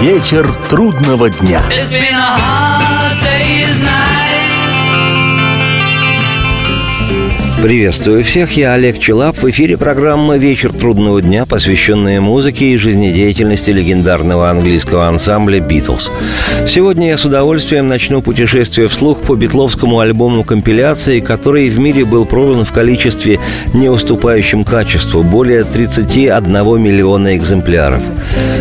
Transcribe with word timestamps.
Вечер 0.00 0.46
трудного 0.68 1.30
дня. 1.30 1.62
Приветствую 7.66 8.22
всех, 8.22 8.52
я 8.52 8.74
Олег 8.74 9.00
Челап. 9.00 9.38
В 9.38 9.50
эфире 9.50 9.76
программа 9.76 10.36
«Вечер 10.36 10.72
трудного 10.72 11.20
дня», 11.20 11.46
посвященная 11.46 12.20
музыке 12.20 12.66
и 12.66 12.76
жизнедеятельности 12.76 13.72
легендарного 13.72 14.48
английского 14.50 15.08
ансамбля 15.08 15.58
«Битлз». 15.58 16.12
Сегодня 16.64 17.08
я 17.08 17.18
с 17.18 17.24
удовольствием 17.24 17.88
начну 17.88 18.22
путешествие 18.22 18.86
вслух 18.86 19.20
по 19.22 19.34
битловскому 19.34 19.98
альбому 19.98 20.44
компиляции, 20.44 21.18
который 21.18 21.68
в 21.68 21.80
мире 21.80 22.04
был 22.04 22.24
продан 22.24 22.64
в 22.64 22.72
количестве, 22.72 23.40
не 23.74 23.88
уступающем 23.88 24.62
качеству, 24.62 25.24
более 25.24 25.64
31 25.64 26.80
миллиона 26.80 27.36
экземпляров. 27.36 28.00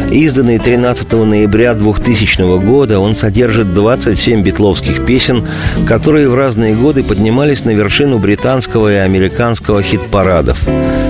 Изданный 0.10 0.58
13 0.58 1.14
ноября 1.14 1.76
2000 1.76 2.60
года, 2.66 3.00
он 3.00 3.14
содержит 3.14 3.72
27 3.72 4.42
битловских 4.42 5.06
песен, 5.06 5.46
которые 5.88 6.28
в 6.28 6.34
разные 6.34 6.74
годы 6.74 7.04
поднимались 7.04 7.66
на 7.66 7.70
вершину 7.70 8.18
британского 8.18 8.95
и 8.96 9.06
американского 9.06 9.82
хит-парадов. 9.82 10.60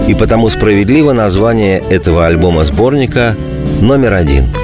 И 0.08 0.14
потому 0.14 0.50
справедливо 0.50 1.14
название 1.14 1.80
этого 1.90 2.28
альбома-сборника 2.28 3.36
номер 3.82 4.14
один– 4.14 4.46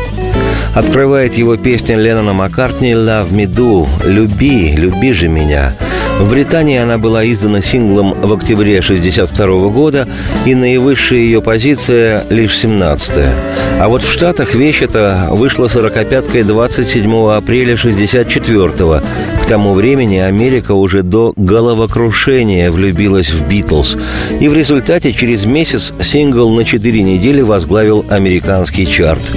Открывает 0.74 1.34
его 1.34 1.58
песня 1.58 1.98
Леннона 1.98 2.32
Маккартни 2.32 2.94
«Love 2.94 3.32
Me 3.32 3.46
Do» 3.46 3.88
«Люби, 4.06 4.74
люби 4.78 5.12
же 5.12 5.28
меня». 5.28 5.74
В 6.18 6.30
Британии 6.30 6.78
она 6.78 6.98
была 6.98 7.30
издана 7.30 7.62
синглом 7.62 8.14
в 8.14 8.32
октябре 8.32 8.78
1962 8.78 9.70
года, 9.70 10.08
и 10.46 10.56
наивысшая 10.56 11.20
ее 11.20 11.42
позиция 11.42 12.24
лишь 12.30 12.54
17-я. 12.64 13.34
А 13.82 13.90
вот 13.90 14.02
в 14.02 14.12
Штатах 14.12 14.56
вещь 14.56 14.82
эта 14.82 15.28
вышла 15.32 15.66
45-кой 15.66 16.44
27 16.44 17.32
апреля 17.32 17.74
1964 17.74 19.02
К 19.41 19.41
тому 19.52 19.74
времени 19.74 20.16
Америка 20.16 20.71
уже 20.71 21.04
до 21.04 21.34
головокрушения 21.35 22.71
влюбилась 22.71 23.32
в 23.32 23.49
«Битлз», 23.49 23.98
и 24.40 24.48
в 24.48 24.54
результате 24.54 25.12
через 25.12 25.44
месяц 25.44 25.94
сингл 25.99 26.49
на 26.52 26.63
4 26.63 27.04
недели 27.04 27.41
возглавил 27.41 28.05
американский 28.07 28.88
чарт. 28.88 29.34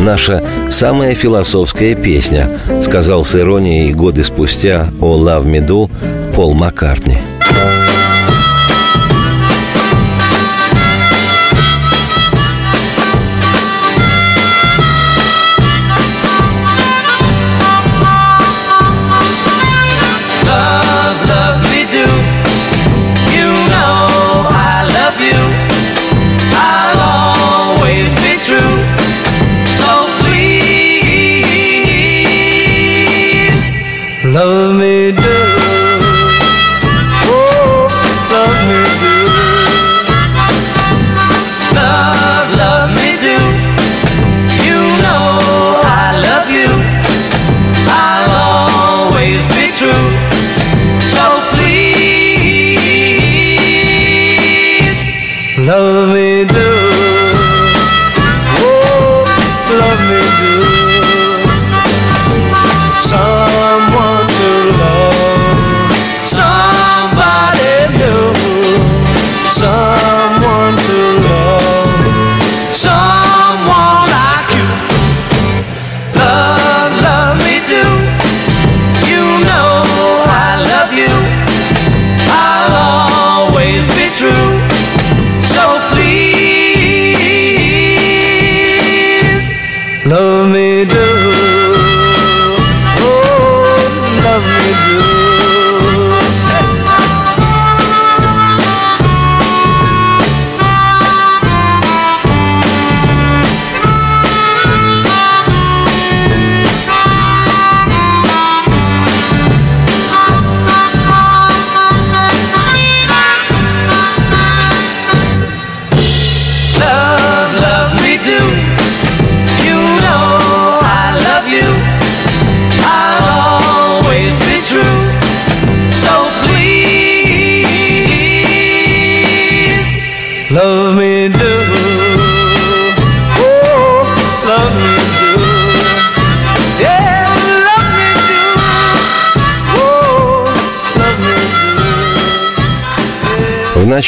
Наша 0.00 0.44
самая 0.68 1.14
философская 1.14 1.94
песня, 1.94 2.50
сказал 2.82 3.24
с 3.24 3.34
иронией 3.34 3.94
годы 3.94 4.24
спустя 4.24 4.90
о 5.00 5.16
«Love 5.16 5.46
Me 5.46 5.66
Do» 5.66 5.90
Пол 6.36 6.52
Маккартни. 6.52 7.16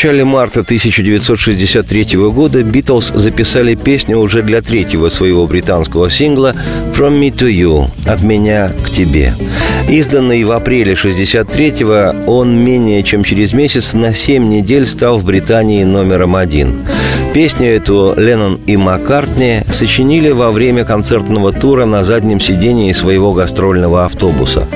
Начале 0.02 0.24
марта 0.24 0.62
1963 0.62 2.16
года 2.32 2.64
Битлз 2.64 3.12
записали 3.14 3.76
песню 3.76 4.18
уже 4.18 4.42
для 4.42 4.60
третьего 4.60 5.08
своего 5.08 5.46
британского 5.46 6.10
сингла 6.10 6.56
«From 6.92 7.20
Me 7.20 7.30
to 7.32 7.48
You»– 7.48 7.88
«От 8.06 8.20
меня 8.20 8.72
к 8.84 8.90
тебе». 8.90 9.32
Изданный 9.88 10.42
в 10.42 10.50
апреле 10.50 10.94
63-го, 10.94 12.28
он 12.28 12.64
менее 12.64 13.04
чем 13.04 13.22
через 13.22 13.52
месяц 13.52 13.94
на 13.94 14.12
7 14.12 14.48
недель 14.48 14.86
стал 14.86 15.18
в 15.18 15.24
Британии 15.24 15.84
номером 15.84 16.34
один. 16.34 16.84
Песню 17.32 17.76
эту 17.76 18.12
Леннон 18.14 18.60
и 18.66 18.76
Маккартни 18.76 19.62
сочинили 19.70 20.30
во 20.30 20.52
время 20.52 20.84
концертного 20.84 21.50
тура 21.50 21.86
на 21.86 22.02
заднем 22.02 22.40
сидении 22.40 22.92
своего 22.92 23.32
гастрольного 23.32 24.04
автобуса. 24.04 24.68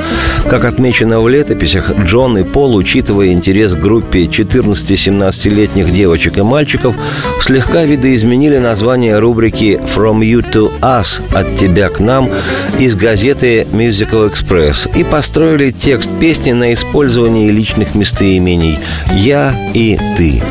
Как 0.49 0.65
отмечено 0.65 1.21
в 1.21 1.29
летописях, 1.29 1.91
Джон 1.99 2.39
и 2.39 2.45
Пол, 2.45 2.75
учитывая 2.77 3.29
интерес 3.29 3.75
к 3.75 3.79
группе 3.79 4.25
14-17-летних 4.25 5.93
девочек 5.93 6.39
и 6.39 6.43
мальчиков, 6.43 6.95
слегка 7.41 7.85
видоизменили 7.85 8.57
название 8.57 9.19
рубрики 9.19 9.79
«From 9.95 10.21
You 10.21 10.43
to 10.53 10.73
Us»– 10.81 11.21
«От 11.35 11.57
тебя 11.57 11.91
к 11.91 12.01
нам» 12.01 12.31
из 12.79 12.95
газеты 12.95 13.67
Musical 13.71 14.33
Express 14.33 14.89
и 14.99 15.05
построили 15.05 15.73
текст 15.73 16.11
песни 16.19 16.53
на 16.53 16.73
использовании 16.73 17.51
личных 17.51 17.95
местоимений 17.95 18.79
«Я» 19.15 19.55
и 19.75 19.99
«Ты». 20.17 20.43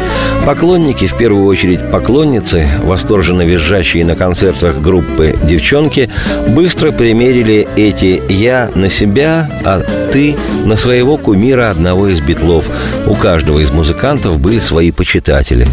Поклонники, 0.45 1.07
в 1.07 1.17
первую 1.17 1.47
очередь 1.47 1.79
поклонницы, 1.95 2.67
восторженно 2.83 3.43
визжащие 3.43 4.03
на 4.03 4.15
концертах 4.15 4.81
группы 4.81 5.33
«Девчонки», 5.43 6.09
быстро 6.49 6.91
примерили 6.91 7.69
эти 7.77 8.21
«я» 8.27 8.69
на 8.75 8.89
себя, 8.89 9.49
а 9.63 9.79
«ты» 10.11 10.35
на 10.65 10.75
своего 10.75 11.15
кумира 11.15 11.69
одного 11.69 12.09
из 12.09 12.19
битлов. 12.19 12.69
У 13.07 13.13
каждого 13.13 13.59
из 13.59 13.71
музыкантов 13.71 14.41
были 14.41 14.59
свои 14.59 14.91
почитатели. 14.91 15.69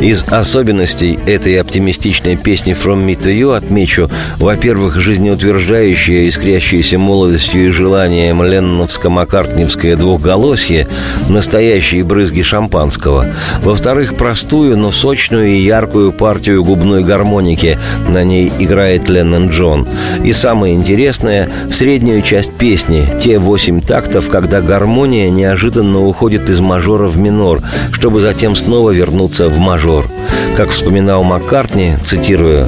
Из 0.00 0.24
особенностей 0.24 1.18
этой 1.26 1.60
оптимистичной 1.60 2.36
песни 2.36 2.74
«From 2.74 3.06
Me 3.06 3.16
to 3.18 3.32
You» 3.32 3.56
отмечу, 3.56 4.10
во-первых, 4.38 5.00
жизнеутверждающее, 5.00 6.28
искрящееся 6.28 6.98
молодостью 6.98 7.66
и 7.66 7.70
желанием 7.70 8.42
ленноновско-маккартневское 8.42 9.96
двухголосье, 9.96 10.86
настоящие 11.28 12.04
брызги 12.04 12.42
шампанского. 12.42 13.26
Во-вторых, 13.62 14.16
простую, 14.16 14.76
но 14.76 14.92
сочную 14.92 15.48
и 15.48 15.60
яркую 15.62 16.12
партию 16.12 16.62
губной 16.62 17.02
гармоники. 17.02 17.78
На 18.08 18.22
ней 18.24 18.52
играет 18.58 19.08
Леннон 19.08 19.48
Джон. 19.48 19.88
И 20.24 20.32
самое 20.32 20.74
интересное, 20.74 21.48
среднюю 21.70 22.22
часть 22.22 22.52
песни, 22.52 23.06
те 23.20 23.38
восемь 23.38 23.80
тактов, 23.80 24.28
когда 24.28 24.60
гармония 24.60 25.30
неожиданно 25.30 26.06
уходит 26.06 26.50
из 26.50 26.60
мажора 26.60 27.06
в 27.06 27.16
минор, 27.18 27.62
чтобы 27.92 28.20
затем 28.20 28.56
снова 28.56 28.90
вернуться 28.90 29.45
в 29.48 29.58
мажор. 29.58 30.08
Как 30.56 30.70
вспоминал 30.70 31.22
Маккартни, 31.24 31.96
цитирую, 32.02 32.66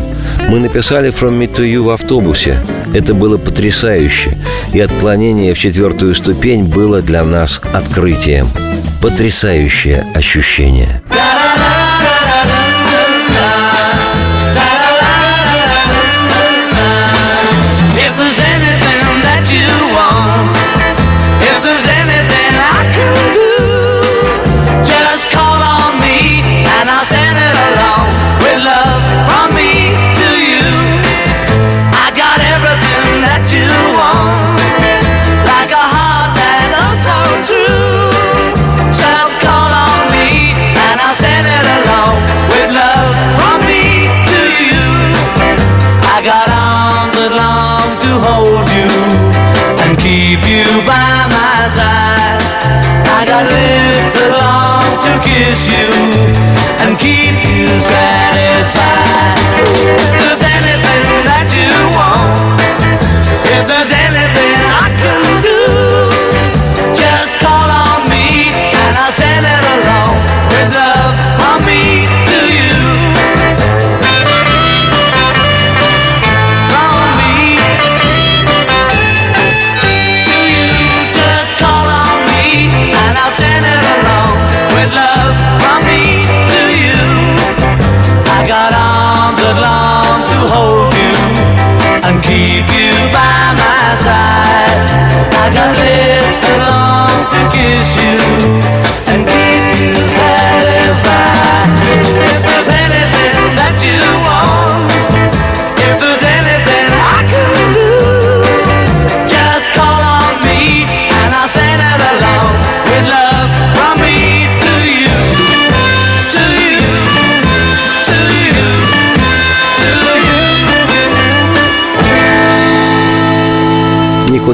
«Мы 0.49 0.59
написали 0.59 1.11
«From 1.11 1.39
Me 1.39 1.47
to 1.53 1.65
You» 1.65 1.83
в 1.83 1.91
автобусе. 1.91 2.63
Это 2.95 3.15
было 3.15 3.37
потрясающе, 3.39 4.39
и 4.73 4.81
отклонение 4.81 5.55
в 5.55 5.59
четвертую 5.59 6.15
ступень 6.15 6.65
было 6.65 7.03
для 7.03 7.25
нас 7.25 7.61
открытием. 7.73 8.49
Потрясающее 9.01 10.05
ощущение». 10.15 11.03
If 11.11 11.28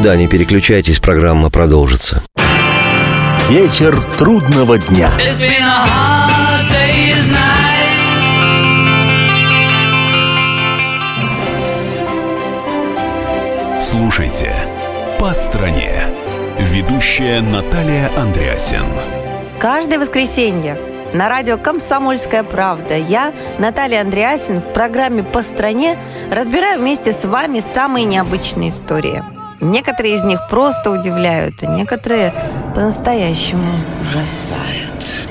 Никуда 0.05 0.17
не 0.17 0.27
переключайтесь, 0.27 0.99
программа 0.99 1.51
продолжится. 1.51 2.23
Вечер 3.49 3.95
трудного 4.19 4.79
дня. 4.79 5.11
Слушайте 13.83 14.51
«По 15.19 15.35
стране». 15.35 16.05
Ведущая 16.59 17.43
Наталья 17.43 18.11
Андреасен. 18.17 18.87
Каждое 19.59 19.99
воскресенье 19.99 20.79
на 21.13 21.29
радио 21.29 21.59
«Комсомольская 21.59 22.45
правда» 22.45 22.97
я, 22.97 23.35
Наталья 23.59 24.01
Андреасин, 24.01 24.63
в 24.63 24.73
программе 24.73 25.23
«По 25.23 25.43
стране» 25.43 25.99
разбираю 26.31 26.81
вместе 26.81 27.13
с 27.13 27.27
вами 27.27 27.63
самые 27.75 28.07
необычные 28.07 28.71
истории. 28.71 29.23
Некоторые 29.61 30.15
из 30.15 30.25
них 30.25 30.41
просто 30.49 30.91
удивляют, 30.91 31.55
а 31.63 31.67
некоторые 31.67 32.33
по-настоящему 32.75 33.73
ужасают. 34.01 35.29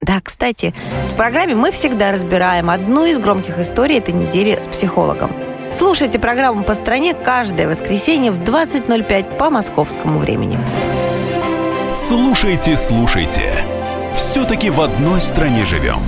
Да, 0.00 0.20
кстати, 0.22 0.72
в 1.10 1.16
программе 1.16 1.54
мы 1.54 1.72
всегда 1.72 2.12
разбираем 2.12 2.70
одну 2.70 3.04
из 3.04 3.18
громких 3.18 3.58
историй 3.58 3.98
этой 3.98 4.14
недели 4.14 4.58
с 4.58 4.68
психологом. 4.68 5.32
Слушайте 5.76 6.18
программу 6.18 6.62
«По 6.62 6.74
стране» 6.74 7.12
каждое 7.12 7.66
воскресенье 7.66 8.30
в 8.30 8.38
20.05 8.38 9.36
по 9.36 9.50
московскому 9.50 10.18
времени. 10.18 10.58
Слушайте, 11.90 12.76
слушайте. 12.76 13.52
Все-таки 14.16 14.70
в 14.70 14.80
одной 14.80 15.20
стране 15.20 15.66
живем. 15.66 16.00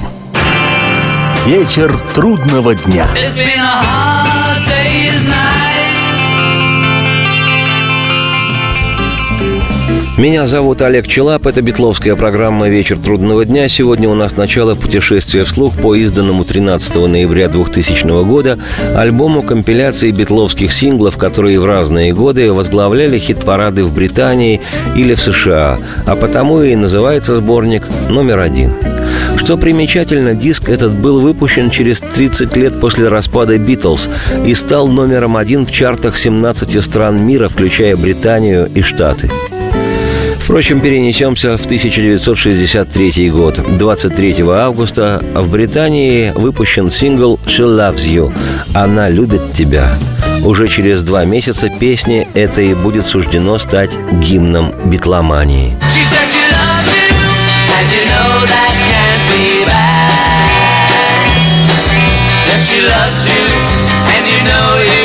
Вечер 1.44 1.92
трудного 2.14 2.74
дня. 2.74 3.04
It's 3.14 3.34
been 3.34 3.58
a 3.58 3.82
hard 3.82 4.64
day's 4.66 5.24
night. 5.26 5.87
Меня 10.18 10.46
зовут 10.46 10.82
Олег 10.82 11.06
Челап, 11.06 11.46
это 11.46 11.62
битловская 11.62 12.16
программа 12.16 12.68
«Вечер 12.68 12.98
трудного 12.98 13.44
дня». 13.44 13.68
Сегодня 13.68 14.08
у 14.08 14.14
нас 14.14 14.36
начало 14.36 14.74
путешествия 14.74 15.44
вслух 15.44 15.76
по 15.76 15.94
изданному 15.94 16.44
13 16.44 16.96
ноября 17.06 17.48
2000 17.48 18.24
года 18.24 18.58
альбому 18.96 19.42
компиляции 19.42 20.10
битловских 20.10 20.72
синглов, 20.72 21.16
которые 21.16 21.60
в 21.60 21.64
разные 21.64 22.12
годы 22.12 22.52
возглавляли 22.52 23.16
хит-парады 23.16 23.84
в 23.84 23.94
Британии 23.94 24.60
или 24.96 25.14
в 25.14 25.20
США, 25.20 25.78
а 26.04 26.16
потому 26.16 26.62
и 26.62 26.74
называется 26.74 27.36
сборник 27.36 27.84
«Номер 28.10 28.40
один». 28.40 28.74
Что 29.36 29.56
примечательно, 29.56 30.34
диск 30.34 30.68
этот 30.68 30.98
был 30.98 31.20
выпущен 31.20 31.70
через 31.70 32.00
30 32.00 32.56
лет 32.56 32.80
после 32.80 33.08
распада 33.08 33.56
«Битлз» 33.56 34.10
и 34.44 34.54
стал 34.54 34.88
номером 34.88 35.36
один 35.36 35.64
в 35.64 35.70
чартах 35.70 36.18
17 36.18 36.82
стран 36.84 37.24
мира, 37.24 37.48
включая 37.48 37.96
Британию 37.96 38.68
и 38.74 38.82
Штаты. 38.82 39.30
Впрочем, 40.48 40.80
перенесемся 40.80 41.58
в 41.58 41.64
1963 41.66 43.28
год. 43.28 43.60
23 43.76 44.36
августа 44.48 45.22
в 45.34 45.50
Британии 45.50 46.32
выпущен 46.34 46.88
сингл 46.88 47.38
«She 47.44 47.66
Loves 47.66 48.06
You» 48.06 48.34
«Она 48.72 49.10
любит 49.10 49.52
тебя». 49.52 49.94
Уже 50.42 50.68
через 50.68 51.02
два 51.02 51.26
месяца 51.26 51.68
песне 51.68 52.26
этой 52.32 52.74
будет 52.74 53.04
суждено 53.04 53.58
стать 53.58 53.90
гимном 54.22 54.72
битломании. 54.86 55.76
She 62.66 62.80
loves 62.82 63.26
you, 63.26 63.44
and 64.14 64.24
you 64.26 64.38
know 64.44 64.82
you, 64.82 64.97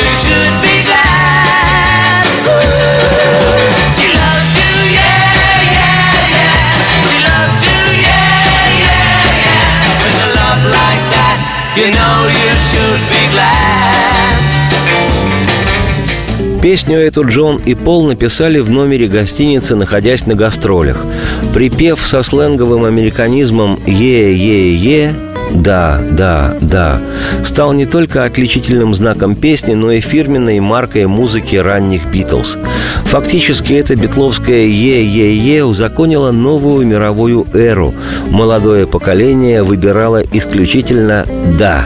Песню 16.64 16.96
эту 16.96 17.28
Джон 17.28 17.58
и 17.58 17.74
Пол 17.74 18.06
написали 18.06 18.58
в 18.58 18.70
номере 18.70 19.06
гостиницы, 19.06 19.76
находясь 19.76 20.24
на 20.24 20.34
гастролях. 20.34 21.04
Припев 21.52 22.00
со 22.00 22.22
сленговым 22.22 22.86
американизмом 22.86 23.78
«е-е-е» 23.86 25.14
«Да, 25.52 26.00
да, 26.12 26.56
да» 26.62 27.02
стал 27.44 27.74
не 27.74 27.84
только 27.84 28.24
отличительным 28.24 28.94
знаком 28.94 29.34
песни, 29.34 29.74
но 29.74 29.92
и 29.92 30.00
фирменной 30.00 30.58
маркой 30.60 31.04
музыки 31.06 31.56
ранних 31.56 32.06
«Битлз». 32.06 32.56
Фактически 33.04 33.74
это 33.74 33.94
битловское 33.94 34.64
«е-е-е» 34.64 35.66
узаконило 35.66 36.30
новую 36.30 36.86
мировую 36.86 37.46
эру. 37.52 37.92
Молодое 38.30 38.86
поколение 38.86 39.62
выбирало 39.62 40.22
исключительно 40.32 41.26
«да». 41.58 41.84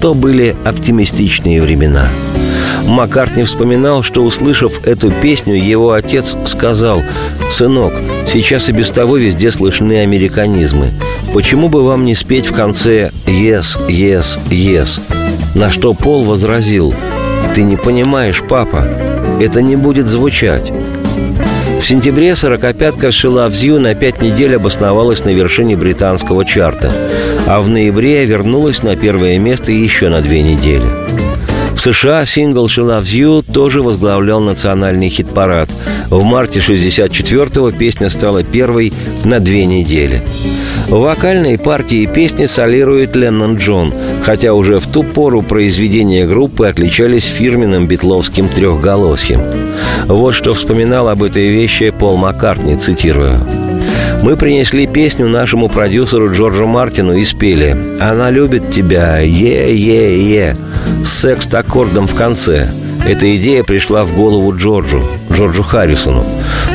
То 0.00 0.14
были 0.14 0.56
оптимистичные 0.64 1.62
времена. 1.62 2.08
Маккартни 2.86 3.44
вспоминал, 3.44 4.02
что, 4.02 4.24
услышав 4.24 4.86
эту 4.86 5.10
песню, 5.10 5.54
его 5.54 5.92
отец 5.92 6.36
сказал 6.46 7.02
«Сынок, 7.50 7.94
сейчас 8.26 8.68
и 8.68 8.72
без 8.72 8.90
того 8.90 9.16
везде 9.16 9.50
слышны 9.50 10.00
американизмы. 10.00 10.92
Почему 11.32 11.68
бы 11.68 11.84
вам 11.84 12.04
не 12.04 12.14
спеть 12.14 12.46
в 12.46 12.54
конце 12.54 13.10
«Yes, 13.26 13.78
yes, 13.88 14.40
yes»?» 14.48 15.00
На 15.54 15.70
что 15.70 15.94
Пол 15.94 16.24
возразил 16.24 16.94
«Ты 17.54 17.62
не 17.62 17.76
понимаешь, 17.76 18.42
папа, 18.48 18.86
это 19.40 19.62
не 19.62 19.76
будет 19.76 20.06
звучать». 20.06 20.72
В 21.80 21.82
сентябре 21.82 22.36
сорокопятка 22.36 23.08
«She 23.08 23.30
Loves 23.30 23.62
You» 23.62 23.78
на 23.78 23.94
пять 23.94 24.20
недель 24.20 24.56
обосновалась 24.56 25.24
на 25.24 25.30
вершине 25.30 25.76
британского 25.76 26.44
чарта, 26.44 26.92
а 27.46 27.60
в 27.60 27.68
ноябре 27.68 28.24
вернулась 28.26 28.82
на 28.82 28.96
первое 28.96 29.38
место 29.38 29.72
еще 29.72 30.10
на 30.10 30.20
две 30.20 30.42
недели. 30.42 31.09
В 31.80 31.82
США 31.82 32.26
сингл 32.26 32.66
«She 32.66 32.84
Loves 32.84 33.04
You» 33.04 33.42
тоже 33.42 33.80
возглавлял 33.80 34.42
национальный 34.42 35.08
хит-парад. 35.08 35.70
В 36.10 36.22
марте 36.24 36.58
64-го 36.58 37.70
песня 37.70 38.10
стала 38.10 38.42
первой 38.42 38.92
на 39.24 39.40
две 39.40 39.64
недели. 39.64 40.20
В 40.88 41.00
вокальной 41.00 41.56
партии 41.56 42.04
песни 42.04 42.44
солирует 42.44 43.16
Леннон 43.16 43.56
Джон, 43.56 43.94
хотя 44.22 44.52
уже 44.52 44.78
в 44.78 44.88
ту 44.88 45.04
пору 45.04 45.40
произведения 45.40 46.26
группы 46.26 46.66
отличались 46.66 47.24
фирменным 47.24 47.86
битловским 47.86 48.50
трехголосием. 48.50 49.40
Вот 50.04 50.34
что 50.34 50.52
вспоминал 50.52 51.08
об 51.08 51.22
этой 51.22 51.48
вещи 51.48 51.88
Пол 51.98 52.18
Маккартни, 52.18 52.76
цитирую. 52.76 53.40
Мы 54.22 54.36
принесли 54.36 54.86
песню 54.86 55.28
нашему 55.28 55.70
продюсеру 55.70 56.30
Джорджу 56.30 56.66
Мартину 56.66 57.14
и 57.14 57.24
спели 57.24 57.74
«Она 58.00 58.30
любит 58.30 58.70
тебя, 58.70 59.18
е-е-е» 59.18 60.56
с 61.02 61.24
секст-аккордом 61.24 62.06
в 62.06 62.14
конце. 62.14 62.70
Эта 63.06 63.34
идея 63.36 63.64
пришла 63.64 64.04
в 64.04 64.14
голову 64.14 64.54
Джорджу, 64.54 65.02
Джорджу 65.32 65.62
Харрисону. 65.62 66.22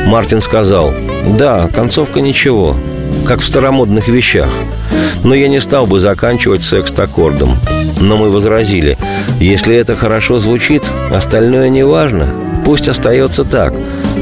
Мартин 0.06 0.40
сказал 0.40 0.92
«Да, 1.38 1.68
концовка 1.72 2.20
ничего, 2.20 2.76
как 3.26 3.38
в 3.38 3.46
старомодных 3.46 4.08
вещах. 4.08 4.50
Но 5.22 5.32
я 5.32 5.46
не 5.46 5.60
стал 5.60 5.86
бы 5.86 6.00
заканчивать 6.00 6.64
секст-аккордом. 6.64 7.58
Но 8.00 8.16
мы 8.16 8.28
возразили, 8.28 8.98
если 9.40 9.76
это 9.76 9.94
хорошо 9.94 10.40
звучит, 10.40 10.82
остальное 11.12 11.68
не 11.68 11.84
важно. 11.84 12.26
Пусть 12.64 12.88
остается 12.88 13.44
так. 13.44 13.72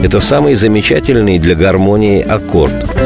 Это 0.02 0.20
самый 0.20 0.54
замечательный 0.54 1.38
для 1.38 1.54
гармонии 1.54 2.20
аккорд. 2.20 3.03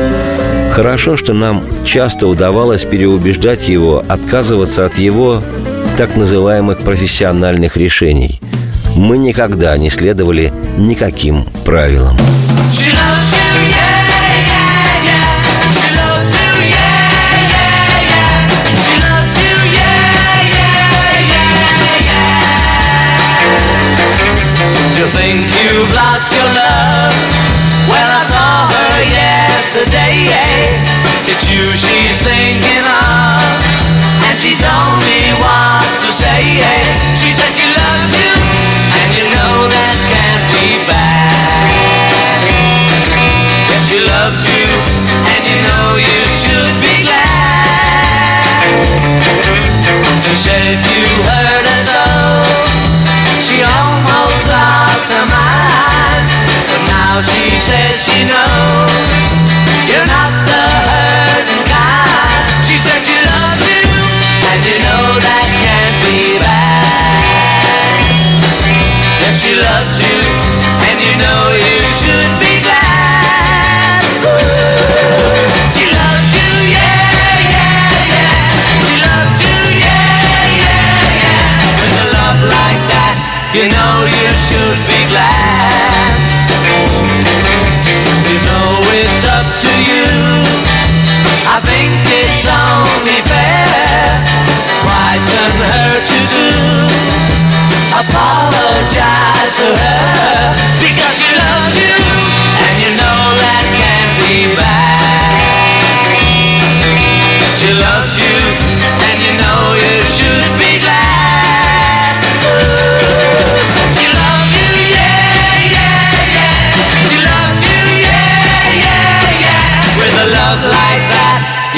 Хорошо, 0.78 1.16
что 1.16 1.34
нам 1.34 1.64
часто 1.84 2.28
удавалось 2.28 2.84
переубеждать 2.84 3.68
его 3.68 4.04
отказываться 4.06 4.86
от 4.86 4.96
его 4.96 5.42
так 5.96 6.14
называемых 6.14 6.84
профессиональных 6.84 7.76
решений. 7.76 8.40
Мы 8.94 9.18
никогда 9.18 9.76
не 9.76 9.90
следовали 9.90 10.52
никаким 10.78 11.46
правилам. 11.64 12.16
Told 34.58 34.98
me 35.06 35.20
what 35.38 35.86
to 36.02 36.10
say. 36.12 36.42
She 37.16 37.30
said 37.32 37.47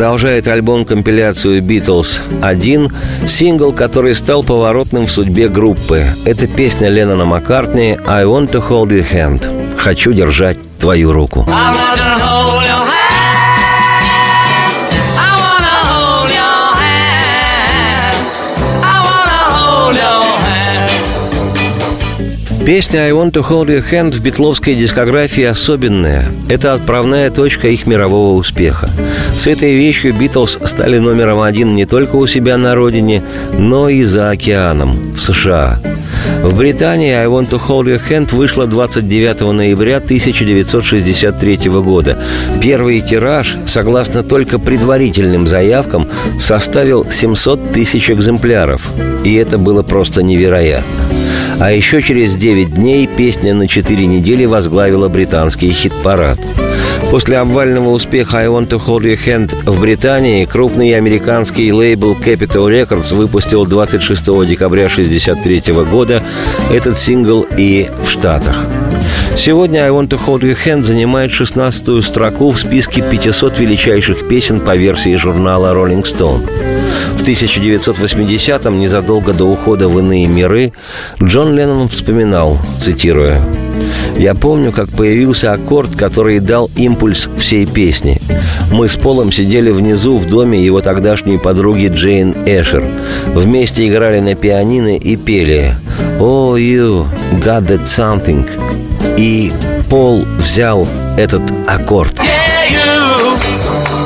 Продолжает 0.00 0.48
альбом-компиляцию 0.48 1.60
«Битлз» 1.60 2.22
один 2.40 2.90
сингл, 3.28 3.70
который 3.70 4.14
стал 4.14 4.42
поворотным 4.42 5.04
в 5.04 5.10
судьбе 5.10 5.50
группы. 5.50 6.06
Это 6.24 6.46
песня 6.46 6.88
Леннона 6.88 7.26
Маккартни 7.26 7.98
«I 8.06 8.24
want 8.24 8.50
to 8.52 8.66
hold 8.66 8.88
your 8.88 9.04
hand»– 9.06 9.76
«Хочу 9.76 10.14
держать 10.14 10.56
твою 10.78 11.12
руку». 11.12 11.46
I 11.46 11.79
Песня 22.70 23.00
«I 23.00 23.10
want 23.10 23.32
to 23.32 23.44
hold 23.44 23.66
your 23.66 23.82
hand» 23.82 24.12
в 24.12 24.22
битловской 24.22 24.76
дискографии 24.76 25.42
особенная. 25.42 26.26
Это 26.48 26.72
отправная 26.72 27.28
точка 27.28 27.66
их 27.66 27.84
мирового 27.84 28.38
успеха. 28.38 28.88
С 29.36 29.48
этой 29.48 29.74
вещью 29.74 30.14
Битлз 30.14 30.60
стали 30.66 30.98
номером 30.98 31.40
один 31.40 31.74
не 31.74 31.84
только 31.84 32.14
у 32.14 32.28
себя 32.28 32.56
на 32.58 32.76
родине, 32.76 33.24
но 33.58 33.88
и 33.88 34.04
за 34.04 34.30
океаном, 34.30 34.92
в 35.16 35.20
США. 35.20 35.80
В 36.44 36.56
Британии 36.56 37.12
«I 37.12 37.26
want 37.26 37.50
to 37.50 37.60
hold 37.60 37.86
your 37.86 38.00
hand» 38.08 38.32
вышла 38.36 38.68
29 38.68 39.40
ноября 39.52 39.96
1963 39.96 41.56
года. 41.82 42.18
Первый 42.62 43.00
тираж, 43.00 43.56
согласно 43.66 44.22
только 44.22 44.60
предварительным 44.60 45.48
заявкам, 45.48 46.06
составил 46.38 47.04
700 47.10 47.72
тысяч 47.72 48.12
экземпляров. 48.12 48.88
И 49.24 49.34
это 49.34 49.58
было 49.58 49.82
просто 49.82 50.22
невероятно. 50.22 51.09
А 51.60 51.72
еще 51.72 52.00
через 52.00 52.36
9 52.36 52.74
дней 52.74 53.06
песня 53.06 53.52
на 53.52 53.68
4 53.68 54.06
недели 54.06 54.46
возглавила 54.46 55.08
британский 55.08 55.70
хит-парад. 55.70 56.38
После 57.10 57.36
обвального 57.36 57.90
успеха 57.90 58.38
«I 58.38 58.46
Want 58.46 58.68
to 58.68 58.80
Hold 58.82 59.02
Your 59.02 59.18
Hand» 59.26 59.54
в 59.70 59.78
Британии 59.78 60.46
крупный 60.46 60.96
американский 60.96 61.70
лейбл 61.70 62.14
Capital 62.14 62.70
Records 62.70 63.14
выпустил 63.14 63.66
26 63.66 64.24
декабря 64.46 64.86
1963 64.86 65.74
года 65.84 66.22
этот 66.70 66.96
сингл 66.96 67.46
и 67.58 67.90
в 68.02 68.08
Штатах. 68.08 68.69
Сегодня 69.36 69.86
«I 69.86 69.90
Want 69.90 70.08
to 70.08 70.20
Hold 70.26 70.40
Your 70.40 70.56
Hand» 70.64 70.82
занимает 70.82 71.30
16-ю 71.30 72.02
строку 72.02 72.50
в 72.50 72.58
списке 72.58 73.02
500 73.02 73.58
величайших 73.58 74.28
песен 74.28 74.60
по 74.60 74.76
версии 74.76 75.16
журнала 75.16 75.74
Rolling 75.74 76.02
Stone. 76.02 76.46
В 77.16 77.22
1980-м, 77.22 78.78
незадолго 78.78 79.32
до 79.32 79.44
ухода 79.44 79.88
в 79.88 79.98
иные 79.98 80.26
миры, 80.26 80.72
Джон 81.22 81.54
Леннон 81.54 81.88
вспоминал, 81.88 82.58
цитируя, 82.78 83.40
«Я 84.16 84.34
помню, 84.34 84.72
как 84.72 84.88
появился 84.88 85.52
аккорд, 85.52 85.96
который 85.96 86.40
дал 86.40 86.70
импульс 86.76 87.28
всей 87.38 87.66
песне. 87.66 88.20
Мы 88.70 88.88
с 88.88 88.96
Полом 88.96 89.32
сидели 89.32 89.70
внизу 89.70 90.16
в 90.16 90.26
доме 90.26 90.62
его 90.62 90.80
тогдашней 90.80 91.38
подруги 91.38 91.90
Джейн 91.92 92.34
Эшер. 92.46 92.84
Вместе 93.34 93.88
играли 93.88 94.20
на 94.20 94.34
пианино 94.34 94.96
и 94.96 95.16
пели 95.16 95.74
«Oh, 96.18 96.58
you 96.58 97.06
got 97.42 97.66
that 97.66 97.84
something». 97.84 98.48
И 99.16 99.52
Пол 99.88 100.24
взял 100.38 100.86
этот 101.16 101.42
аккорд. 101.66 102.14
Yeah, 102.18 102.70
you 102.70 103.34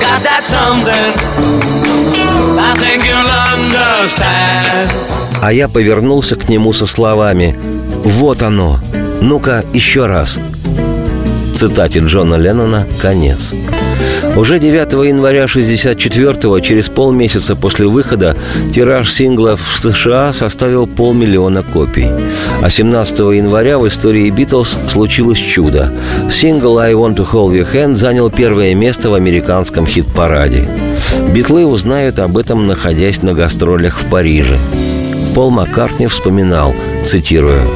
got 0.00 0.22
that 0.22 0.44
something. 0.44 1.12
I 2.58 2.74
think 2.78 3.04
you'll 3.04 3.30
understand. 3.54 4.90
А 5.42 5.52
я 5.52 5.68
повернулся 5.68 6.36
к 6.36 6.48
нему 6.48 6.72
со 6.72 6.86
словами 6.86 7.54
«Вот 8.02 8.42
оно! 8.42 8.80
Ну-ка, 9.24 9.64
еще 9.72 10.04
раз!» 10.04 10.38
Цитате 11.54 12.00
Джона 12.00 12.34
Леннона 12.34 12.86
«Конец». 13.00 13.54
Уже 14.36 14.58
9 14.58 15.08
января 15.08 15.44
64-го, 15.44 16.60
через 16.60 16.90
полмесяца 16.90 17.56
после 17.56 17.86
выхода, 17.86 18.36
тираж 18.70 19.10
сингла 19.10 19.56
в 19.56 19.78
США 19.78 20.34
составил 20.34 20.86
полмиллиона 20.86 21.62
копий. 21.62 22.10
А 22.60 22.68
17 22.68 23.18
января 23.20 23.78
в 23.78 23.88
истории 23.88 24.28
Битлз 24.28 24.76
случилось 24.88 25.38
чудо. 25.38 25.90
Сингл 26.30 26.78
«I 26.78 26.92
Want 26.92 27.16
to 27.16 27.26
Hold 27.32 27.52
Your 27.52 27.72
Hand» 27.72 27.94
занял 27.94 28.28
первое 28.28 28.74
место 28.74 29.08
в 29.08 29.14
американском 29.14 29.86
хит-параде. 29.86 30.68
Битлы 31.32 31.64
узнают 31.64 32.18
об 32.18 32.36
этом, 32.36 32.66
находясь 32.66 33.22
на 33.22 33.32
гастролях 33.32 34.00
в 34.00 34.04
Париже. 34.10 34.58
Пол 35.34 35.50
Маккартни 35.50 36.08
вспоминал, 36.08 36.74
цитируя, 37.04 37.66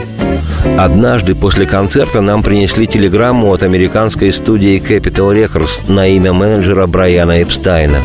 Однажды 0.79 1.35
после 1.35 1.67
концерта 1.67 2.21
нам 2.21 2.43
принесли 2.43 2.87
телеграмму 2.87 3.53
от 3.53 3.63
американской 3.63 4.33
студии 4.33 4.81
Capital 4.81 5.35
Records 5.35 5.91
на 5.93 6.07
имя 6.07 6.33
менеджера 6.33 6.87
Брайана 6.87 7.43
Эпстайна. 7.43 8.03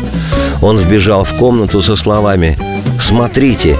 Он 0.62 0.76
вбежал 0.76 1.24
в 1.24 1.34
комнату 1.36 1.82
со 1.82 1.96
словами 1.96 2.56
«Смотрите, 2.98 3.76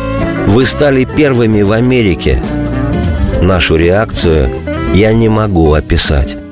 вы 0.47 0.67
стали 0.67 1.05
первыми 1.05 1.63
в 1.63 1.73
Америке». 1.73 2.43
Нашу 3.41 3.77
реакцию 3.77 4.49
я 4.95 5.13
не 5.13 5.29
могу 5.29 5.73
описать. 5.73 6.44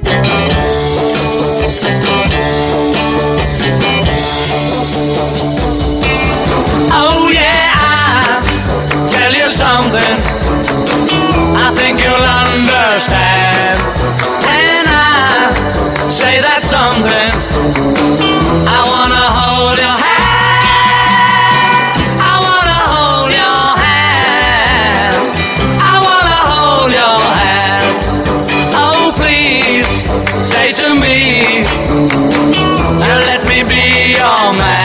Understand. 13.03 13.79
When 14.47 14.87
I 14.87 15.51
say 16.09 16.41
that 16.41 16.63
something, 16.63 17.33
I 18.69 18.81
wanna 18.87 19.25
hold 19.39 19.79
your 19.79 19.99
hand. 20.07 20.39
I 22.23 22.35
wanna 22.47 22.81
hold 22.95 23.33
your 23.35 23.65
hand. 23.83 25.19
I 25.83 25.95
wanna 26.07 26.39
hold 26.55 26.93
your 26.95 27.19
hand. 27.43 27.97
Oh 28.79 29.11
please, 29.19 29.91
say 30.47 30.73
to 30.73 30.95
me, 30.95 31.63
now 33.03 33.19
let 33.27 33.43
me 33.49 33.63
be 33.67 34.15
your 34.15 34.53
man. 34.55 34.82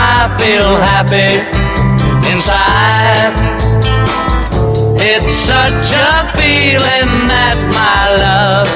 I 0.00 0.30
feel 0.38 0.76
happy 0.92 1.42
inside. 2.30 3.34
It's 5.00 5.34
such 5.34 5.92
a 5.94 6.12
feeling 6.38 7.26
that 7.26 7.58
my 7.74 7.98
love 8.22 8.68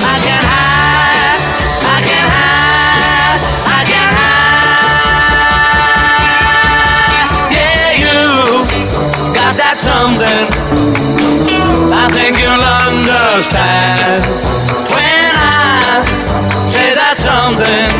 I 0.00 0.16
can 0.24 0.44
hide, 0.54 1.42
I 1.84 1.98
can 2.08 2.26
hide, 2.36 3.40
I 3.76 3.80
can 3.92 4.10
hide. 4.16 5.44
Yeah, 7.52 8.00
you 8.04 8.20
got 9.36 9.54
that 9.60 9.76
something. 9.76 10.48
I 11.92 12.08
think 12.16 12.32
you'll 12.40 12.68
understand 12.88 14.24
when 14.92 15.28
I 15.36 16.00
say 16.72 16.88
that 16.96 17.16
something. 17.20 17.92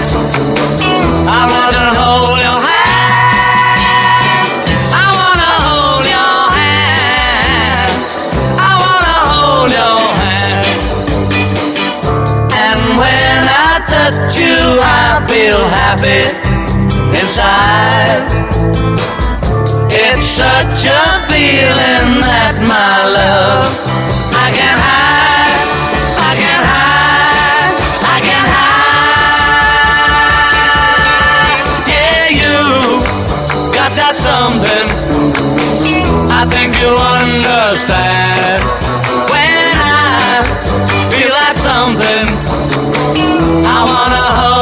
I 1.27 1.41
wanna 1.53 1.89
hold 2.01 2.44
feel 15.35 15.67
happy 15.67 16.23
inside. 17.19 18.23
It's 19.91 20.27
such 20.27 20.87
a 20.87 21.27
feeling 21.27 22.23
that 22.23 22.55
my 22.63 22.95
love 23.19 23.75
I 24.31 24.47
can't 24.55 24.79
hide, 24.79 25.59
I 26.31 26.33
can't 26.39 26.67
hide, 26.71 27.75
I 28.15 28.17
can't 28.27 28.49
hide. 28.55 29.35
Yeah, 31.91 32.31
you 32.41 32.55
got 33.75 33.91
that 33.99 34.15
something. 34.15 34.87
I 36.31 36.47
think 36.47 36.79
you'll 36.79 36.95
understand 36.95 38.63
when 39.35 39.75
I 39.83 40.47
feel 41.11 41.35
that 41.35 41.59
something. 41.59 42.31
I 43.67 43.79
wanna 43.83 44.54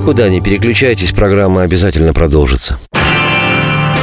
Никуда 0.00 0.30
не 0.30 0.40
переключайтесь, 0.40 1.12
программа 1.12 1.60
обязательно 1.60 2.14
продолжится. 2.14 2.78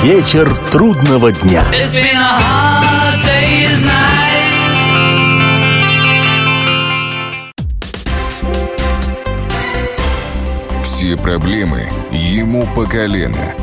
Вечер 0.03 0.53
трудного 0.71 1.31
дня. 1.31 1.63
It's 1.71 1.91
been 1.91 2.15
a 2.15 2.39
hard 2.39 3.25
day's 3.25 3.81
night. 3.83 4.03
Все 10.83 11.17
проблемы 11.17 11.89
ему 12.11 12.67
по 12.75 12.85
колено. 12.85 13.55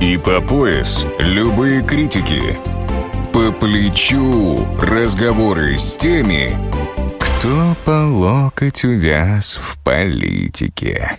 И 0.00 0.16
по 0.16 0.40
пояс 0.40 1.04
любые 1.18 1.82
критики. 1.82 2.56
по 3.30 3.52
плечу 3.52 4.66
разговоры 4.80 5.76
с 5.76 5.98
теми, 5.98 6.56
кто 7.18 7.76
по 7.84 8.06
локоть 8.06 8.84
увяз 8.84 9.60
в 9.62 9.78
политике. 9.84 11.18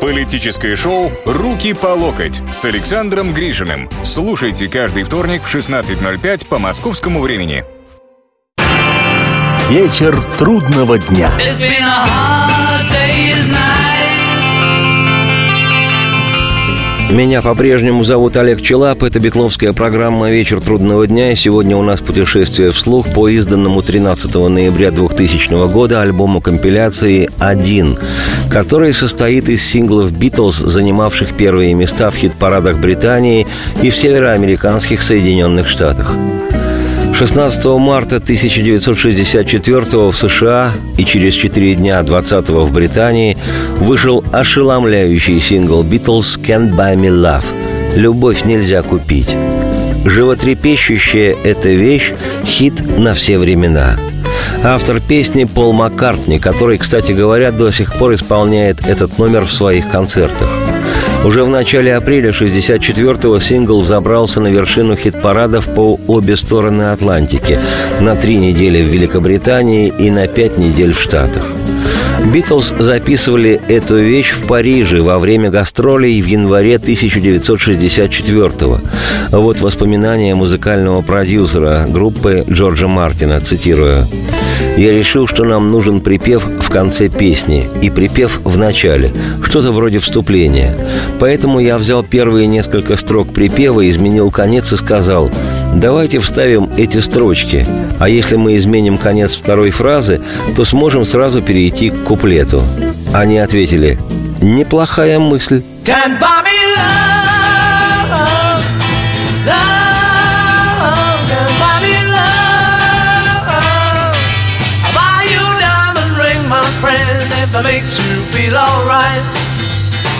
Политическое 0.00 0.76
шоу 0.76 1.12
«Руки 1.24 1.74
по 1.74 1.88
локоть» 1.88 2.42
с 2.52 2.64
Александром 2.64 3.32
Гришиным. 3.32 3.88
Слушайте 4.04 4.68
каждый 4.68 5.04
вторник 5.04 5.42
в 5.42 5.54
16.05 5.54 6.46
по 6.46 6.58
московскому 6.58 7.20
времени. 7.20 7.64
Вечер 9.68 10.20
трудного 10.38 10.98
дня. 10.98 11.30
It's 11.38 11.56
been 11.58 11.82
a 11.82 12.06
hard 12.06 12.90
day's 12.90 13.48
night. 13.48 13.69
Меня 17.10 17.42
по-прежнему 17.42 18.04
зовут 18.04 18.36
Олег 18.36 18.62
Челап. 18.62 19.02
Это 19.02 19.18
Бетловская 19.18 19.72
программа 19.72 20.30
«Вечер 20.30 20.60
трудного 20.60 21.08
дня». 21.08 21.32
И 21.32 21.34
сегодня 21.34 21.76
у 21.76 21.82
нас 21.82 22.00
путешествие 22.00 22.70
вслух 22.70 23.12
по 23.12 23.28
изданному 23.28 23.82
13 23.82 24.32
ноября 24.32 24.92
2000 24.92 25.68
года 25.72 26.02
альбому 26.02 26.40
компиляции 26.40 27.28
«Один», 27.40 27.98
который 28.48 28.94
состоит 28.94 29.48
из 29.48 29.64
синглов 29.64 30.12
«Битлз», 30.16 30.58
занимавших 30.58 31.36
первые 31.36 31.74
места 31.74 32.10
в 32.10 32.14
хит-парадах 32.14 32.78
Британии 32.78 33.44
и 33.82 33.90
в 33.90 33.96
североамериканских 33.96 35.02
Соединенных 35.02 35.68
Штатах. 35.68 36.14
16 37.20 37.66
марта 37.78 38.16
1964 38.16 40.08
в 40.08 40.14
США 40.14 40.72
и 40.96 41.04
через 41.04 41.34
4 41.34 41.74
дня 41.74 42.02
20 42.02 42.48
в 42.48 42.72
Британии 42.72 43.36
вышел 43.76 44.24
ошеломляющий 44.32 45.38
сингл 45.38 45.82
«Beatles 45.82 46.40
Can't 46.40 46.74
Buy 46.74 46.96
Me 46.96 47.10
Love» 47.10 47.44
«Любовь 47.94 48.46
нельзя 48.46 48.80
купить». 48.80 49.36
Животрепещущая 50.06 51.36
эта 51.44 51.68
вещь– 51.68 52.14
хит 52.46 52.82
на 52.96 53.12
все 53.12 53.36
времена. 53.36 53.98
Автор 54.64 54.98
песни 54.98 55.44
Пол 55.44 55.74
Маккартни, 55.74 56.38
который, 56.38 56.78
кстати 56.78 57.12
говоря, 57.12 57.52
до 57.52 57.70
сих 57.70 57.96
пор 57.96 58.14
исполняет 58.14 58.80
этот 58.86 59.18
номер 59.18 59.44
в 59.44 59.52
своих 59.52 59.90
концертах. 59.90 60.48
Уже 61.24 61.44
в 61.44 61.48
начале 61.48 61.94
апреля 61.94 62.30
64-го 62.30 63.38
сингл 63.40 63.82
взобрался 63.82 64.40
на 64.40 64.48
вершину 64.48 64.96
хит-парадов 64.96 65.68
по 65.74 66.00
обе 66.06 66.34
стороны 66.34 66.92
Атлантики 66.92 67.58
на 68.00 68.16
три 68.16 68.36
недели 68.36 68.82
в 68.82 68.86
Великобритании 68.86 69.92
и 69.98 70.10
на 70.10 70.26
пять 70.28 70.56
недель 70.56 70.94
в 70.94 71.00
Штатах. 71.00 71.44
Битлз 72.32 72.72
записывали 72.78 73.60
эту 73.68 73.98
вещь 73.98 74.30
в 74.30 74.46
Париже 74.46 75.02
во 75.02 75.18
время 75.18 75.50
гастролей 75.50 76.22
в 76.22 76.26
январе 76.26 76.76
1964-го. 76.76 78.80
Вот 79.30 79.60
воспоминания 79.60 80.34
музыкального 80.34 81.02
продюсера 81.02 81.86
группы 81.88 82.46
Джорджа 82.48 82.88
Мартина, 82.88 83.40
цитирую. 83.40 84.06
«Я 84.80 84.92
решил, 84.92 85.26
что 85.26 85.44
нам 85.44 85.68
нужен 85.68 86.00
припев 86.00 86.42
в 86.42 86.70
конце 86.70 87.08
песни 87.08 87.68
и 87.82 87.90
припев 87.90 88.40
в 88.44 88.56
начале, 88.56 89.12
что-то 89.42 89.72
вроде 89.72 89.98
вступления. 89.98 90.74
Поэтому 91.18 91.60
я 91.60 91.76
взял 91.76 92.02
первые 92.02 92.46
несколько 92.46 92.96
строк 92.96 93.32
припева, 93.32 93.88
изменил 93.88 94.30
конец 94.30 94.72
и 94.72 94.76
сказал– 94.76 95.30
Давайте 95.74 96.18
вставим 96.18 96.70
эти 96.76 96.98
строчки, 96.98 97.66
а 97.98 98.08
если 98.08 98.36
мы 98.36 98.56
изменим 98.56 98.98
конец 98.98 99.36
второй 99.36 99.70
фразы, 99.70 100.20
то 100.56 100.64
сможем 100.64 101.04
сразу 101.04 101.42
перейти 101.42 101.90
к 101.90 102.02
куплету. 102.04 102.62
Они 103.12 103.38
ответили, 103.38 103.98
неплохая 104.42 105.18
мысль. 105.20 105.62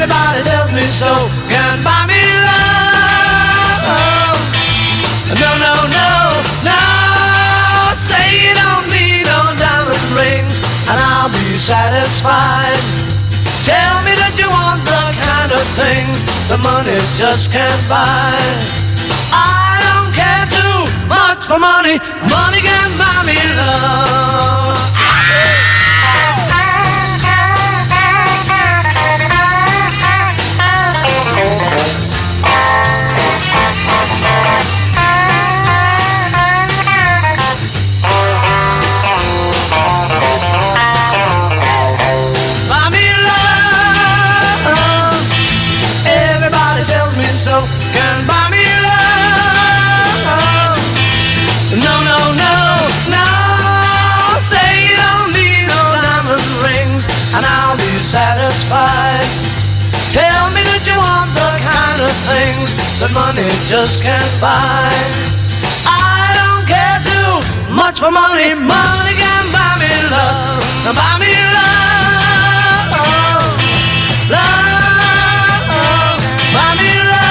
Everybody 0.00 0.40
tells 0.48 0.72
me 0.72 0.86
so, 0.88 1.12
can 1.52 1.84
buy 1.84 2.08
me 2.08 2.16
love. 2.40 3.84
No, 5.36 5.50
no, 5.60 5.76
no, 5.92 6.08
no. 6.64 6.80
Say 7.92 8.48
you 8.48 8.56
don't 8.56 8.88
need 8.88 9.28
no 9.28 9.52
diamond 9.60 10.00
rings, 10.16 10.56
and 10.88 10.96
I'll 10.96 11.28
be 11.28 11.52
satisfied. 11.60 12.80
Tell 13.60 14.00
me 14.08 14.16
that 14.16 14.40
you 14.40 14.48
want 14.48 14.80
the 14.88 15.04
kind 15.20 15.52
of 15.52 15.68
things 15.76 16.24
the 16.48 16.56
money 16.56 16.96
just 17.20 17.52
can't 17.52 17.84
buy. 17.84 18.40
I 19.36 19.84
don't 19.84 20.16
care 20.16 20.48
too 20.48 20.88
much 21.12 21.44
for 21.44 21.60
money. 21.60 22.00
Money 22.24 22.64
can 22.64 22.88
buy 22.96 23.20
me 23.28 23.36
love. 23.52 24.19
That 63.10 63.34
money 63.34 63.50
just 63.66 64.02
can't 64.02 64.40
buy. 64.40 64.90
I 65.86 66.34
don't 66.38 66.66
care 66.66 67.00
too 67.02 67.42
much 67.72 68.00
for 68.00 68.10
money. 68.10 68.54
Money 68.54 69.14
can 69.16 69.44
buy 69.52 69.76
me 69.78 69.92
love. 70.10 70.62
Buy 70.94 71.18
me 71.18 71.32
love. 71.56 72.90
Love. 74.30 74.90
Buy 76.54 76.70
me 76.78 76.90
love. 77.10 77.30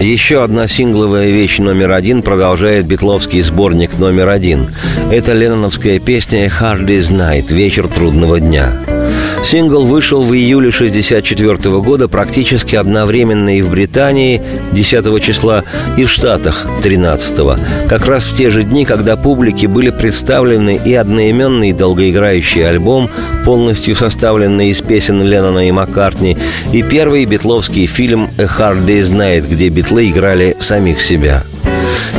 Еще 0.00 0.44
одна 0.44 0.68
сингловая 0.68 1.30
вещь 1.30 1.58
номер 1.58 1.90
один 1.90 2.22
продолжает 2.22 2.86
битловский 2.86 3.40
сборник 3.40 3.98
номер 3.98 4.28
один. 4.28 4.74
Это 5.10 5.32
ленноновская 5.32 5.98
песня 5.98 6.46
«Hard 6.46 6.84
Day's 6.86 7.10
Night»– 7.10 7.52
«Вечер 7.54 7.88
трудного 7.88 8.38
дня». 8.38 8.97
Сингл 9.42 9.84
вышел 9.84 10.22
в 10.22 10.34
июле 10.34 10.68
1964 10.68 11.80
года 11.80 12.08
практически 12.08 12.76
одновременно 12.76 13.56
и 13.56 13.62
в 13.62 13.70
Британии 13.70 14.42
10 14.72 15.22
числа, 15.22 15.64
и 15.96 16.04
в 16.04 16.10
Штатах 16.10 16.66
13 16.82 17.88
как 17.88 18.06
раз 18.06 18.26
в 18.26 18.36
те 18.36 18.50
же 18.50 18.62
дни, 18.62 18.84
когда 18.84 19.16
публике 19.16 19.68
были 19.68 19.90
представлены 19.90 20.78
и 20.84 20.92
одноименный 20.94 21.72
долгоиграющий 21.72 22.68
альбом, 22.68 23.10
полностью 23.44 23.94
составленный 23.94 24.70
из 24.70 24.82
песен 24.82 25.22
Леннона 25.22 25.68
и 25.68 25.70
Маккартни, 25.70 26.36
и 26.72 26.82
первый 26.82 27.24
битловский 27.24 27.86
фильм 27.86 28.28
«A 28.38 28.42
Hard 28.42 28.86
Day's 28.86 29.12
Night», 29.12 29.48
где 29.48 29.68
битлы 29.68 30.08
играли 30.08 30.56
самих 30.60 31.00
себя– 31.00 31.44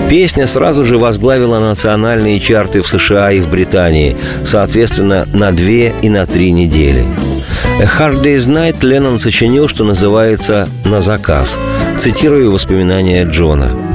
Песня 0.09 0.47
сразу 0.47 0.83
же 0.83 0.97
возглавила 0.97 1.59
национальные 1.59 2.39
чарты 2.39 2.81
в 2.81 2.87
США 2.87 3.31
и 3.31 3.41
в 3.41 3.49
Британии, 3.49 4.17
соответственно, 4.43 5.27
на 5.33 5.51
две 5.51 5.93
и 6.01 6.09
на 6.09 6.25
три 6.25 6.51
недели. 6.51 7.05
«A 7.79 7.83
Hard 7.83 8.23
Day's 8.23 8.47
Night» 8.47 8.77
Леннон 8.81 9.19
сочинил, 9.19 9.67
что 9.67 9.83
называется 9.83 10.67
«на 10.83 10.99
заказ», 10.99 11.59
цитирую 11.97 12.51
воспоминания 12.51 13.23
Джона– 13.25 13.69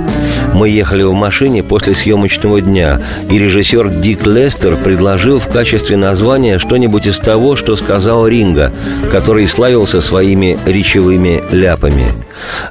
мы 0.55 0.69
ехали 0.69 1.03
в 1.03 1.13
машине 1.13 1.65
после 1.65 1.95
съемочного 1.95 2.61
дня, 2.61 3.01
и 3.29 3.39
режиссер 3.39 3.89
Дик 3.91 4.25
Лестер 4.25 4.77
предложил 4.77 5.41
в 5.41 5.49
качестве 5.49 5.97
названия 5.97 6.59
что-нибудь 6.59 7.09
из 7.09 7.19
того, 7.19 7.57
что 7.57 7.75
сказал 7.75 8.29
Ринга, 8.29 8.73
который 9.11 9.49
славился 9.49 10.01
своими 10.01 10.57
речевыми 10.65 11.43
ляпами. 11.51 12.07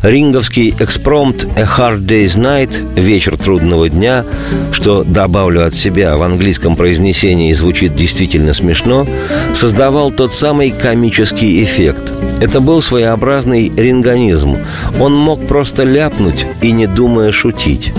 Ринговский 0.02 0.74
экспромт 0.80 1.46
«A 1.56 1.64
Hard 1.64 2.06
Day's 2.06 2.36
Night»– 2.36 2.78
«Вечер 3.00 3.38
трудного 3.38 3.90
дня», 3.90 4.26
что, 4.72 5.04
добавлю 5.04 5.66
от 5.66 5.76
себя, 5.76 6.18
в 6.18 6.24
английском 6.24 6.76
произнесении 6.76 7.54
звучит 7.54 7.96
действительно 7.96 8.54
смешно, 8.54 9.08
создавал 9.54 10.12
тот 10.12 10.34
самый 10.34 10.72
комический 10.72 11.64
эффект. 11.64 12.14
Это 12.42 12.60
был 12.60 12.82
своеобразный 12.82 13.72
ринганизм. 13.76 14.58
Он 15.00 15.16
мог 15.16 15.48
просто 15.48 15.84
ляпнуть 15.84 16.46
и 16.62 16.72
не 16.72 16.88
думая 16.88 17.32
шутить. 17.32 17.94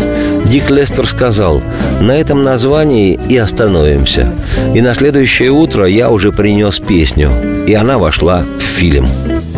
Дик 0.44 0.70
Лестер 0.70 1.06
сказал, 1.06 1.62
на 2.00 2.12
этом 2.12 2.42
названии 2.42 3.18
и 3.28 3.36
остановимся. 3.36 4.32
И 4.74 4.80
на 4.80 4.94
следующее 4.94 5.50
утро 5.50 5.86
я 5.86 6.10
уже 6.10 6.32
принес 6.32 6.78
песню, 6.78 7.30
и 7.66 7.74
она 7.74 7.98
вошла 7.98 8.44
в 8.58 8.62
фильм. 8.62 9.06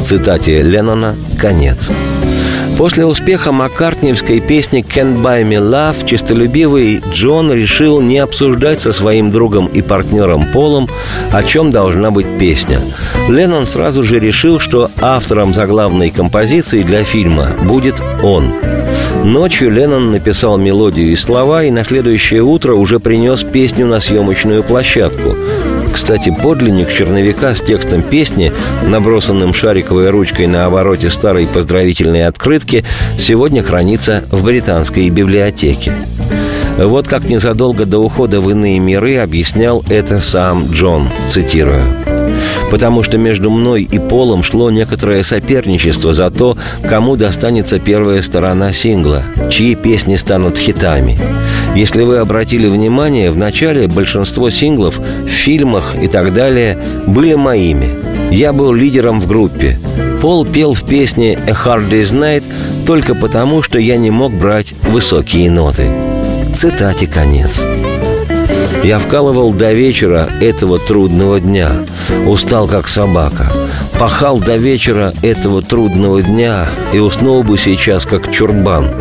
Цитате 0.02 0.62
Леннона 0.62 1.16
«Конец». 1.38 1.90
После 2.78 3.06
успеха 3.06 3.52
маккартниевской 3.52 4.40
песни 4.40 4.84
«Can't 4.86 5.22
Buy 5.22 5.44
Me 5.44 5.58
Love» 5.58 6.06
честолюбивый 6.06 7.02
Джон 7.10 7.50
решил 7.50 8.02
не 8.02 8.18
обсуждать 8.18 8.80
со 8.80 8.92
своим 8.92 9.30
другом 9.30 9.66
и 9.66 9.80
партнером 9.80 10.52
Полом, 10.52 10.90
о 11.32 11.42
чем 11.42 11.70
должна 11.70 12.10
быть 12.10 12.26
песня. 12.38 12.78
Леннон 13.28 13.64
сразу 13.64 14.04
же 14.04 14.18
решил, 14.20 14.60
что 14.60 14.90
автором 15.00 15.54
заглавной 15.54 16.10
композиции 16.10 16.82
для 16.82 17.02
фильма 17.02 17.52
будет 17.62 18.02
он. 18.22 18.52
Ночью 19.26 19.72
Леннон 19.72 20.12
написал 20.12 20.56
мелодию 20.56 21.10
и 21.10 21.16
слова, 21.16 21.64
и 21.64 21.72
на 21.72 21.82
следующее 21.82 22.42
утро 22.42 22.74
уже 22.74 23.00
принес 23.00 23.42
песню 23.42 23.84
на 23.84 23.98
съемочную 23.98 24.62
площадку. 24.62 25.34
Кстати, 25.92 26.30
подлинник 26.30 26.92
черновика 26.92 27.52
с 27.52 27.60
текстом 27.60 28.02
песни, 28.02 28.52
набросанным 28.86 29.52
шариковой 29.52 30.10
ручкой 30.10 30.46
на 30.46 30.66
обороте 30.66 31.10
старой 31.10 31.48
поздравительной 31.48 32.28
открытки, 32.28 32.84
сегодня 33.18 33.64
хранится 33.64 34.22
в 34.30 34.44
британской 34.44 35.10
библиотеке. 35.10 35.92
Вот 36.78 37.08
как 37.08 37.28
незадолго 37.28 37.84
до 37.84 37.98
ухода 37.98 38.40
в 38.40 38.48
иные 38.48 38.78
миры 38.78 39.16
объяснял 39.16 39.84
это 39.88 40.20
сам 40.20 40.70
Джон, 40.70 41.08
цитирую 41.30 42.15
потому 42.70 43.02
что 43.02 43.18
между 43.18 43.50
мной 43.50 43.82
и 43.82 43.98
Полом 43.98 44.42
шло 44.42 44.70
некоторое 44.70 45.22
соперничество 45.22 46.12
за 46.12 46.30
то, 46.30 46.56
кому 46.88 47.16
достанется 47.16 47.78
первая 47.78 48.22
сторона 48.22 48.72
сингла, 48.72 49.22
чьи 49.50 49.74
песни 49.74 50.16
станут 50.16 50.58
хитами. 50.58 51.18
Если 51.74 52.02
вы 52.02 52.18
обратили 52.18 52.68
внимание, 52.68 53.30
в 53.30 53.36
начале 53.36 53.86
большинство 53.86 54.50
синглов 54.50 54.98
в 54.98 55.28
фильмах 55.28 55.94
и 56.00 56.08
так 56.08 56.32
далее 56.32 56.78
были 57.06 57.34
моими. 57.34 57.88
Я 58.30 58.52
был 58.52 58.72
лидером 58.72 59.20
в 59.20 59.26
группе. 59.26 59.78
Пол 60.20 60.46
пел 60.46 60.72
в 60.72 60.84
песне 60.84 61.38
«A 61.46 61.50
Hard 61.50 61.90
Day's 61.90 62.12
Night» 62.12 62.42
только 62.86 63.14
потому, 63.14 63.62
что 63.62 63.78
я 63.78 63.96
не 63.96 64.10
мог 64.10 64.32
брать 64.32 64.74
высокие 64.82 65.50
ноты. 65.50 65.90
Цитате 66.54 67.06
конец. 67.06 67.62
Я 68.86 69.00
вкалывал 69.00 69.52
до 69.52 69.72
вечера 69.72 70.30
этого 70.40 70.78
трудного 70.78 71.40
дня. 71.40 71.72
Устал, 72.24 72.68
как 72.68 72.86
собака. 72.86 73.52
Пахал 73.98 74.38
до 74.38 74.58
вечера 74.58 75.12
этого 75.22 75.60
трудного 75.60 76.22
дня 76.22 76.68
и 76.92 77.00
уснул 77.00 77.42
бы 77.42 77.58
сейчас, 77.58 78.06
как 78.06 78.30
чурбан. 78.30 78.94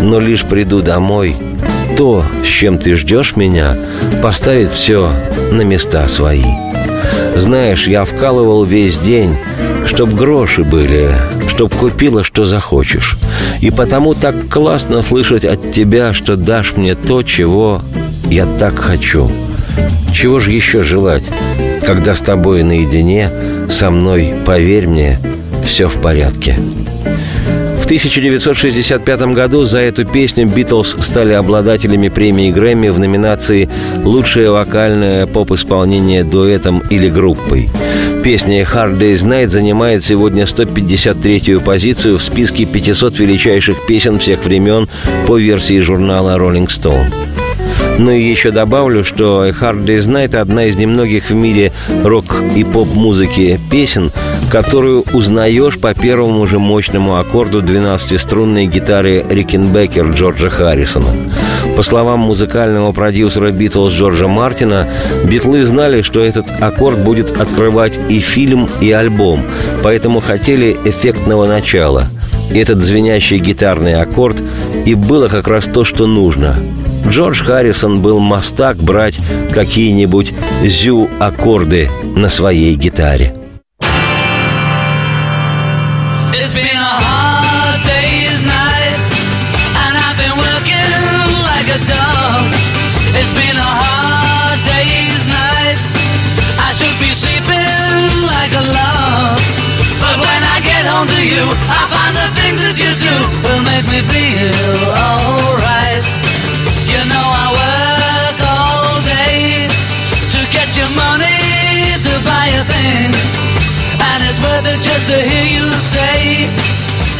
Но 0.00 0.20
лишь 0.20 0.44
приду 0.44 0.82
домой, 0.82 1.34
то, 1.96 2.24
с 2.44 2.46
чем 2.46 2.78
ты 2.78 2.94
ждешь 2.94 3.34
меня, 3.34 3.76
поставит 4.22 4.70
все 4.70 5.10
на 5.50 5.62
места 5.62 6.06
свои. 6.06 6.44
Знаешь, 7.34 7.88
я 7.88 8.04
вкалывал 8.04 8.62
весь 8.62 8.98
день, 8.98 9.36
чтоб 9.84 10.10
гроши 10.10 10.62
были, 10.62 11.10
чтоб 11.48 11.74
купила, 11.74 12.22
что 12.22 12.44
захочешь. 12.44 13.16
И 13.60 13.72
потому 13.72 14.14
так 14.14 14.48
классно 14.48 15.02
слышать 15.02 15.44
от 15.44 15.72
тебя, 15.72 16.12
что 16.12 16.36
дашь 16.36 16.76
мне 16.76 16.94
то, 16.94 17.24
чего 17.24 17.82
я 18.30 18.46
так 18.58 18.78
хочу. 18.78 19.30
Чего 20.12 20.38
же 20.38 20.52
еще 20.52 20.82
желать, 20.82 21.24
когда 21.82 22.14
с 22.14 22.20
тобой 22.20 22.62
наедине, 22.62 23.30
со 23.68 23.90
мной, 23.90 24.34
поверь 24.44 24.86
мне, 24.86 25.18
все 25.64 25.88
в 25.88 26.00
порядке. 26.00 26.56
В 27.80 27.84
1965 27.84 29.20
году 29.34 29.64
за 29.64 29.80
эту 29.80 30.06
песню 30.06 30.48
«Битлз» 30.48 30.96
стали 31.00 31.34
обладателями 31.34 32.08
премии 32.08 32.50
Грэмми 32.50 32.88
в 32.88 32.98
номинации 32.98 33.68
«Лучшее 34.02 34.50
вокальное 34.50 35.26
поп-исполнение 35.26 36.24
дуэтом 36.24 36.82
или 36.88 37.10
группой». 37.10 37.68
Песня 38.22 38.62
«Hard 38.62 38.98
Day's 38.98 39.26
Night» 39.26 39.48
занимает 39.48 40.02
сегодня 40.02 40.44
153-ю 40.44 41.60
позицию 41.60 42.16
в 42.16 42.22
списке 42.22 42.64
500 42.64 43.18
величайших 43.18 43.84
песен 43.86 44.18
всех 44.18 44.42
времен 44.44 44.88
по 45.26 45.36
версии 45.36 45.78
журнала 45.80 46.38
Rolling 46.38 46.68
Stone. 46.68 47.12
Ну 47.96 48.10
и 48.10 48.22
еще 48.22 48.50
добавлю, 48.50 49.04
что 49.04 49.46
«Hard 49.46 49.84
Day's 49.84 50.08
Night»— 50.08 50.36
одна 50.38 50.66
из 50.66 50.76
немногих 50.76 51.30
в 51.30 51.34
мире 51.34 51.72
рок- 52.02 52.42
и 52.56 52.64
поп-музыки 52.64 53.60
песен, 53.70 54.10
которую 54.50 55.04
узнаешь 55.12 55.78
по 55.78 55.94
первому 55.94 56.44
же 56.46 56.58
мощному 56.58 57.18
аккорду 57.18 57.62
12-струнной 57.62 58.66
гитары 58.66 59.24
Рикенбекер 59.30 60.10
Джорджа 60.10 60.50
Харрисона. 60.50 61.06
По 61.76 61.82
словам 61.82 62.20
музыкального 62.20 62.90
продюсера 62.92 63.50
«Битлз» 63.52 63.92
Джорджа 63.92 64.26
Мартина, 64.26 64.88
битлы 65.24 65.64
знали, 65.64 66.02
что 66.02 66.20
этот 66.20 66.50
аккорд 66.60 66.98
будет 66.98 67.40
открывать 67.40 67.98
и 68.08 68.18
фильм, 68.18 68.68
и 68.80 68.90
альбом, 68.90 69.46
поэтому 69.84 70.20
хотели 70.20 70.76
эффектного 70.84 71.46
начала. 71.46 72.08
И 72.52 72.58
этот 72.58 72.80
звенящий 72.80 73.38
гитарный 73.38 73.94
аккорд 73.94 74.42
и 74.84 74.94
было 74.94 75.28
как 75.28 75.46
раз 75.46 75.66
то, 75.66 75.84
что 75.84 76.06
нужно– 76.06 76.56
Джордж 77.06 77.42
Харрисон 77.42 78.00
был 78.00 78.18
мастак 78.18 78.76
брать 78.76 79.18
какие-нибудь 79.50 80.32
зю-аккорды 80.62 81.90
на 82.16 82.28
своей 82.28 82.74
гитаре. 82.74 83.34
I 101.66 101.86
find 101.90 102.14
the 102.14 102.28
things 102.38 102.60
that 102.62 102.76
you 102.78 102.92
do 103.00 103.14
will 103.42 103.62
make 103.64 103.86
me 103.90 104.00
feel 104.10 104.92
alright. 104.92 105.33
Just 115.04 115.10
to 115.10 115.28
hear 115.28 115.60
you 115.60 115.72
say 115.72 116.48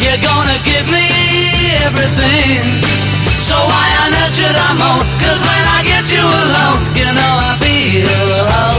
you're 0.01 0.23
gonna 0.23 0.59
give 0.64 0.87
me 0.88 1.05
everything. 1.85 2.62
So 3.40 3.57
why 3.57 3.87
on 4.05 4.12
earth 4.25 4.35
should 4.35 4.57
I 4.57 4.70
moan? 4.81 5.05
Cause 5.20 5.40
when 5.40 5.64
I 5.77 5.83
get 5.85 6.12
you 6.12 6.25
alone, 6.25 6.81
you 6.97 7.05
know 7.05 7.33
I 7.40 7.57
feel 7.61 8.07
okay. 8.07 8.74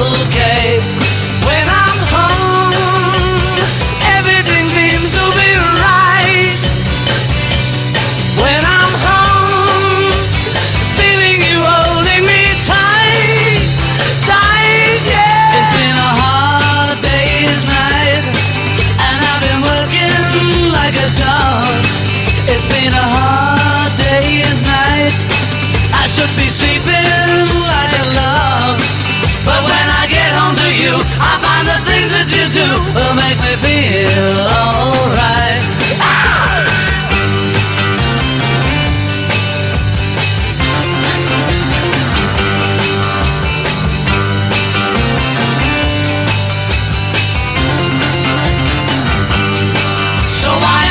So 50.35 50.51
why 50.51 50.83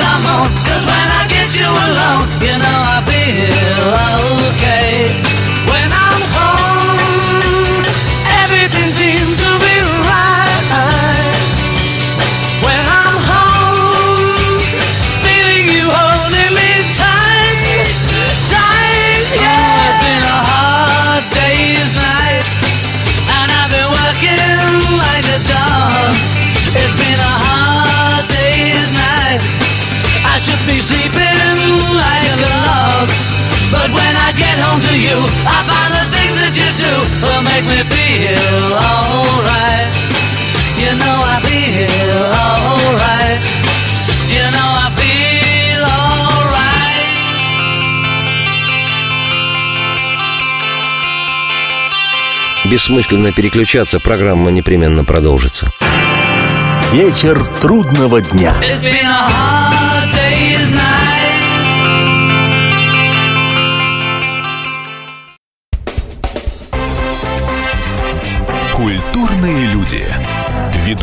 I 0.00 0.18
moan? 0.22 0.48
Cause 0.64 0.86
when 0.86 1.08
I 1.18 1.26
get 1.28 1.58
you 1.58 1.66
alone, 1.66 2.26
you 2.40 2.54
know 2.62 2.78
I 2.94 3.02
feel 3.04 3.86
okay. 4.54 5.55
You, 35.06 35.18
I 35.46 35.58
find 35.70 35.92
the 35.98 36.04
things 36.14 36.36
that 36.42 36.54
you 36.60 36.68
do 36.82 36.92
will 37.22 37.42
make 37.46 37.64
me 37.70 37.80
feel 37.94 38.66
alright. 38.74 39.90
You 40.82 40.92
know 41.00 41.16
I 41.34 41.36
feel 41.46 42.20
alright. 42.46 43.40
You 44.34 44.46
know 44.54 44.70
I 44.84 44.88
feel 44.98 45.82
alright. 45.86 46.66
Бессмысленно 52.70 53.32
переключаться, 53.32 54.00
программа 54.00 54.50
непременно 54.50 55.04
продолжится. 55.04 55.72
Вечер 56.92 57.44
трудного 57.60 58.20
дня. 58.20 58.54
It's 58.60 58.80
been 58.82 59.04
a 59.04 59.28
hard 59.28 59.75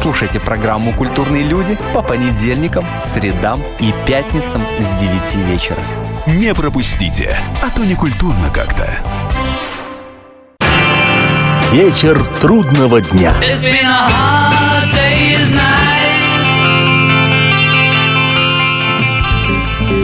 Слушайте 0.00 0.38
программу 0.38 0.92
«Культурные 0.92 1.42
люди» 1.42 1.76
по 1.92 2.02
понедельникам, 2.02 2.84
средам 3.02 3.60
и 3.80 3.92
пятницам 4.06 4.62
с 4.78 4.90
9 4.90 5.34
вечера. 5.48 5.80
Не 6.28 6.54
пропустите, 6.54 7.36
а 7.60 7.68
то 7.68 7.84
не 7.84 7.96
культурно 7.96 8.48
как-то. 8.54 8.88
Вечер 11.72 12.24
трудного 12.40 13.00
дня. 13.00 13.32
It's 13.40 13.60
been 13.60 13.84
a 13.84 14.08
hard 14.08 14.94
day's 14.94 15.50
night. 15.50 15.87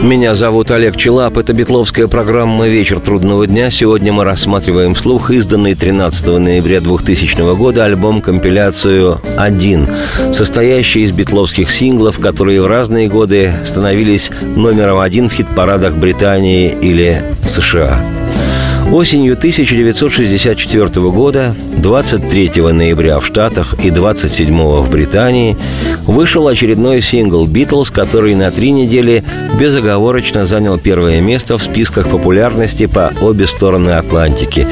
Меня 0.04 0.34
зовут 0.34 0.70
Олег 0.70 0.98
Челап. 0.98 1.38
Это 1.38 1.54
битловская 1.54 2.08
программа 2.08 2.68
«Вечер 2.68 3.00
трудного 3.00 3.46
дня». 3.46 3.70
Сегодня 3.70 4.12
мы 4.12 4.24
рассматриваем 4.24 4.92
вслух 4.92 5.30
изданный 5.30 5.74
13 5.74 6.26
ноября 6.38 6.82
2000 6.82 7.56
года 7.56 7.86
альбом-компиляцию 7.86 9.22
«Один», 9.38 9.88
состоящий 10.30 11.04
из 11.04 11.12
битловских 11.12 11.70
синглов, 11.70 12.18
которые 12.18 12.60
в 12.60 12.66
разные 12.66 13.08
годы 13.08 13.54
становились 13.64 14.30
номером 14.42 14.98
один 14.98 15.30
в 15.30 15.32
хит-парадах 15.32 15.96
Британии 15.96 16.76
или 16.82 17.24
США. 17.46 17.98
Осенью 18.94 19.33
1964 19.33 20.87
года, 21.11 21.57
23 21.78 22.62
ноября 22.70 23.18
в 23.18 23.26
Штатах 23.26 23.74
и 23.83 23.90
27 23.90 24.57
в 24.57 24.88
Британии, 24.88 25.57
вышел 26.07 26.46
очередной 26.46 27.00
сингл 27.00 27.44
«Битлз», 27.44 27.90
который 27.90 28.37
на 28.37 28.52
три 28.52 28.70
недели 28.70 29.24
безоговорочно 29.59 30.46
занял 30.46 30.78
первое 30.78 31.20
место 31.20 31.59
в 31.59 31.62
списках 31.64 32.09
популярности 32.09 32.87
по 32.87 33.12
обе 33.20 33.48
стороны 33.48 33.90
Атлантики. 33.90 34.64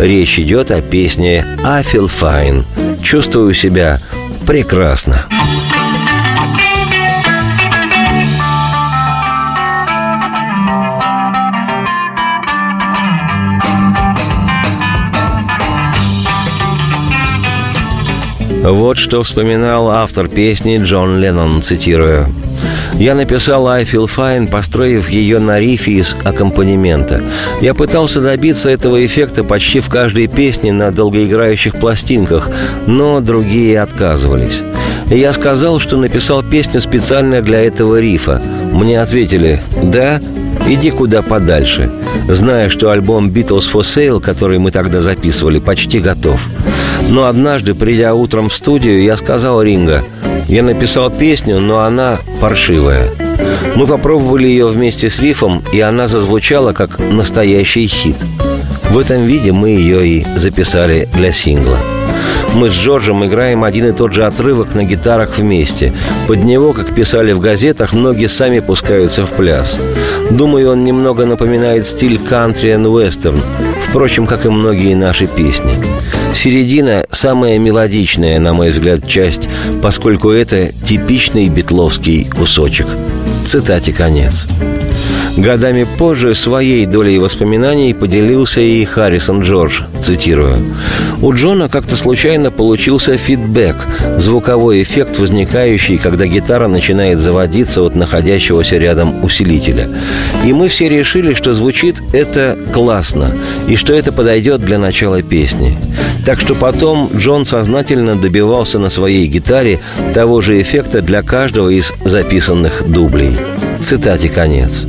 Речь 0.00 0.40
идет 0.40 0.72
о 0.72 0.80
песне 0.80 1.46
«I 1.62 1.82
feel 1.82 2.10
fine»– 2.10 2.64
«Чувствую 3.04 3.54
себя 3.54 4.00
прекрасно». 4.44 5.26
Вот 18.62 18.98
что 18.98 19.22
вспоминал 19.22 19.88
автор 19.88 20.28
песни 20.28 20.78
Джон 20.82 21.20
Леннон, 21.20 21.62
цитирую. 21.62 22.26
«Я 22.94 23.14
написал 23.14 23.68
«I 23.68 23.84
feel 23.84 24.06
fine», 24.06 24.50
построив 24.50 25.08
ее 25.08 25.38
на 25.38 25.60
рифе 25.60 25.92
из 25.92 26.16
аккомпанемента. 26.24 27.22
Я 27.60 27.74
пытался 27.74 28.20
добиться 28.20 28.68
этого 28.68 29.04
эффекта 29.06 29.44
почти 29.44 29.78
в 29.78 29.88
каждой 29.88 30.26
песне 30.26 30.72
на 30.72 30.90
долгоиграющих 30.90 31.76
пластинках, 31.76 32.50
но 32.86 33.20
другие 33.20 33.80
отказывались. 33.80 34.62
Я 35.06 35.32
сказал, 35.32 35.78
что 35.78 35.96
написал 35.96 36.42
песню 36.42 36.80
специально 36.80 37.40
для 37.40 37.60
этого 37.60 38.00
рифа. 38.00 38.42
Мне 38.72 39.00
ответили 39.00 39.60
«Да, 39.84 40.20
иди 40.66 40.90
куда 40.90 41.22
подальше», 41.22 41.90
зная, 42.28 42.68
что 42.68 42.90
альбом 42.90 43.28
«Beatles 43.28 43.72
for 43.72 43.82
Sale», 43.82 44.20
который 44.20 44.58
мы 44.58 44.72
тогда 44.72 45.00
записывали, 45.00 45.60
почти 45.60 46.00
готов. 46.00 46.40
Но 47.08 47.24
однажды, 47.26 47.74
придя 47.74 48.14
утром 48.14 48.48
в 48.48 48.54
студию, 48.54 49.02
я 49.02 49.16
сказал 49.16 49.62
Ринго, 49.62 50.04
я 50.46 50.62
написал 50.62 51.10
песню, 51.10 51.60
но 51.60 51.80
она 51.80 52.20
паршивая. 52.40 53.10
Мы 53.74 53.86
попробовали 53.86 54.46
ее 54.46 54.66
вместе 54.66 55.10
с 55.10 55.18
рифом, 55.18 55.62
и 55.72 55.80
она 55.80 56.06
зазвучала 56.06 56.72
как 56.72 56.98
настоящий 56.98 57.86
хит. 57.86 58.16
В 58.90 58.98
этом 58.98 59.24
виде 59.24 59.52
мы 59.52 59.70
ее 59.70 60.06
и 60.06 60.26
записали 60.36 61.08
для 61.14 61.32
сингла. 61.32 61.78
Мы 62.54 62.70
с 62.70 62.72
Джорджем 62.72 63.24
играем 63.24 63.62
один 63.62 63.88
и 63.88 63.92
тот 63.92 64.14
же 64.14 64.24
отрывок 64.24 64.74
на 64.74 64.84
гитарах 64.84 65.36
вместе. 65.38 65.92
Под 66.26 66.42
него, 66.44 66.72
как 66.72 66.94
писали 66.94 67.32
в 67.32 67.40
газетах, 67.40 67.92
многие 67.92 68.28
сами 68.28 68.60
пускаются 68.60 69.26
в 69.26 69.30
пляс. 69.30 69.78
Думаю, 70.30 70.72
он 70.72 70.84
немного 70.84 71.26
напоминает 71.26 71.86
стиль 71.86 72.18
кантри 72.18 72.70
и 72.70 72.76
вестерн, 72.76 73.40
впрочем, 73.88 74.26
как 74.26 74.46
и 74.46 74.48
многие 74.48 74.94
наши 74.94 75.26
песни. 75.26 75.74
Середина– 76.34 77.06
самая 77.10 77.58
мелодичная, 77.58 78.38
на 78.38 78.52
мой 78.52 78.70
взгляд, 78.70 79.06
часть, 79.06 79.48
поскольку 79.82 80.30
это 80.30 80.72
типичный 80.84 81.48
битловский 81.48 82.28
кусочек. 82.28 82.86
Цитате 83.44 83.92
конец. 83.92 84.46
Годами 85.38 85.86
позже 85.98 86.34
своей 86.34 86.84
долей 86.84 87.20
воспоминаний 87.20 87.94
поделился 87.94 88.60
и 88.60 88.84
Харрисон 88.84 89.42
Джордж, 89.42 89.82
цитирую. 90.00 90.56
«У 91.22 91.32
Джона 91.32 91.68
как-то 91.68 91.94
случайно 91.94 92.50
получился 92.50 93.16
фидбэк, 93.16 93.76
звуковой 94.16 94.82
эффект, 94.82 95.20
возникающий, 95.20 95.96
когда 95.98 96.26
гитара 96.26 96.66
начинает 96.66 97.20
заводиться 97.20 97.82
от 97.82 97.94
находящегося 97.94 98.78
рядом 98.78 99.24
усилителя. 99.24 99.88
И 100.44 100.52
мы 100.52 100.66
все 100.66 100.88
решили, 100.88 101.34
что 101.34 101.52
звучит 101.52 102.02
это 102.12 102.58
классно, 102.72 103.30
и 103.68 103.76
что 103.76 103.94
это 103.94 104.10
подойдет 104.10 104.62
для 104.62 104.78
начала 104.78 105.22
песни. 105.22 105.78
Так 106.26 106.40
что 106.40 106.56
потом 106.56 107.10
Джон 107.16 107.44
сознательно 107.44 108.16
добивался 108.16 108.80
на 108.80 108.90
своей 108.90 109.28
гитаре 109.28 109.78
того 110.14 110.40
же 110.40 110.60
эффекта 110.60 111.00
для 111.00 111.22
каждого 111.22 111.68
из 111.68 111.92
записанных 112.04 112.82
дублей». 112.90 113.36
Цитате 113.80 114.28
конец. 114.28 114.84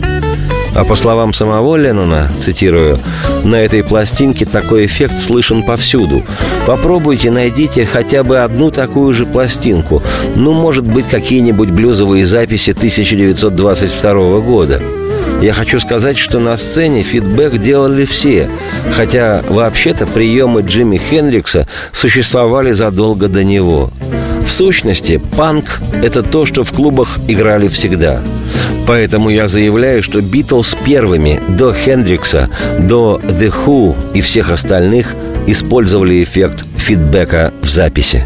А 0.80 0.86
по 0.86 0.96
словам 0.96 1.34
самого 1.34 1.76
Леннона, 1.76 2.32
цитирую, 2.40 3.00
«На 3.44 3.56
этой 3.58 3.84
пластинке 3.84 4.46
такой 4.46 4.86
эффект 4.86 5.20
слышен 5.20 5.64
повсюду. 5.64 6.24
Попробуйте, 6.66 7.32
найдите 7.32 7.86
хотя 7.86 8.24
бы 8.24 8.40
одну 8.40 8.72
такую 8.72 9.12
же 9.12 9.26
пластинку. 9.26 10.02
Ну, 10.38 10.54
может 10.54 10.86
быть, 10.86 11.10
какие-нибудь 11.10 11.70
блюзовые 11.70 12.26
записи 12.26 12.72
1922 12.72 14.40
года». 14.40 14.82
Я 15.42 15.52
хочу 15.52 15.80
сказать, 15.80 16.18
что 16.18 16.40
на 16.40 16.56
сцене 16.56 17.02
фидбэк 17.02 17.58
делали 17.58 18.06
все, 18.06 18.50
хотя 18.94 19.42
вообще-то 19.50 20.08
приемы 20.08 20.62
Джимми 20.62 20.98
Хендрикса 20.98 21.68
существовали 21.92 22.72
задолго 22.72 23.28
до 23.28 23.44
него. 23.44 23.92
В 24.50 24.52
сущности, 24.52 25.22
панк– 25.38 25.80
это 26.04 26.24
то, 26.24 26.46
что 26.46 26.64
в 26.64 26.74
клубах 26.74 27.20
играли 27.28 27.68
всегда. 27.68 28.20
Поэтому 28.88 29.30
я 29.30 29.48
заявляю, 29.48 30.02
что 30.02 30.22
Битлз 30.22 30.76
первыми 30.84 31.40
до 31.48 31.72
Хендрикса, 31.72 32.50
до 32.80 33.22
The 33.24 33.54
Who 33.54 33.96
и 34.16 34.22
всех 34.22 34.50
остальных 34.50 35.14
использовали 35.46 36.24
эффект 36.24 36.66
фидбэка 36.76 37.54
в 37.62 37.70
записи. 37.70 38.26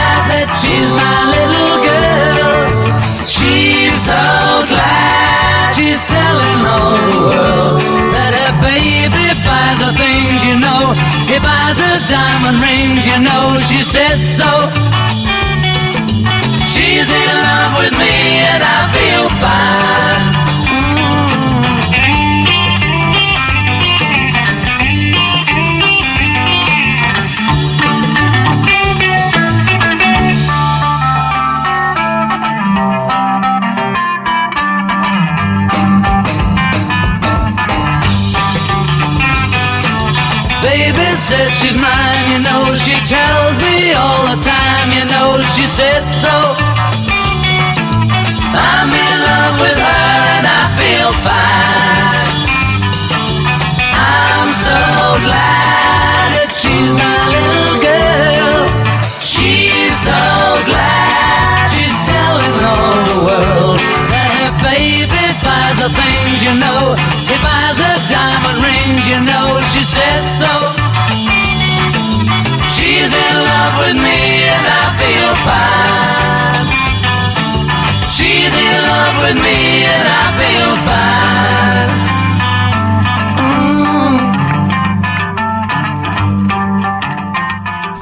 that 0.31 0.47
she's 0.63 0.89
my 0.95 1.19
little 1.35 1.77
girl. 1.83 2.71
She's 3.27 3.95
so 3.99 4.23
glad 4.71 5.75
she's 5.75 6.01
telling 6.07 6.61
all 6.63 6.95
the 6.95 7.19
world 7.35 7.79
that 8.15 8.31
her 8.31 8.53
baby 8.63 9.27
buys 9.43 9.77
the 9.83 9.91
things 9.99 10.39
you 10.47 10.55
know. 10.55 10.95
He 11.27 11.37
buys 11.39 11.75
the 11.75 11.93
diamond 12.07 12.63
rings, 12.63 13.03
you 13.03 13.19
know. 13.19 13.59
She 13.67 13.83
said 13.83 14.23
so. 14.23 14.51
She's 16.63 17.07
in 17.11 17.29
love 17.43 17.71
with 17.83 17.95
me 17.99 18.15
and 18.47 18.61
I 18.63 18.79
feel 18.95 19.27
fine. 19.43 20.30
She's 41.61 41.77
mine, 41.77 42.25
you 42.33 42.39
know 42.41 42.73
she 42.73 42.97
tells 43.05 43.61
me 43.61 43.93
all 43.93 44.25
the 44.25 44.41
time, 44.41 44.89
you 44.89 45.05
know 45.05 45.37
she 45.53 45.67
said 45.69 46.01
so. 46.09 46.33
I'm 48.57 48.89
in 48.89 49.15
love 49.29 49.55
with 49.61 49.77
her 49.77 50.09
and 50.41 50.45
I 50.49 50.63
feel 50.81 51.11
fine. 51.21 52.29
I'm 53.93 54.49
so 54.57 54.79
glad 55.21 56.25
that 56.33 56.49
she's 56.57 56.91
my 56.97 57.19
little 57.29 57.77
girl. 57.77 58.65
She's 59.21 59.93
so 60.01 60.21
glad 60.65 61.69
she's 61.77 61.97
telling 62.09 62.57
all 62.65 62.97
the 63.05 63.19
world 63.21 63.77
that 64.09 64.29
her 64.41 64.53
baby 64.65 65.25
buys 65.45 65.77
the 65.77 65.93
things 65.93 66.41
you 66.41 66.57
know. 66.57 66.97
He 67.29 67.37
buys 67.37 67.77
the 67.77 67.93
diamond 68.09 68.65
rings, 68.65 69.05
you 69.05 69.21
know. 69.21 69.61
She 69.71 69.85
said 69.85 70.25
so. 70.41 70.60
Fine. 75.47 76.67
She's 78.09 78.53
in 78.67 78.77
love 78.91 79.15
with 79.23 79.37
me 79.45 79.59
and 79.95 80.07
I 80.07 80.25
feel 80.39 80.71
fine. 80.87 81.31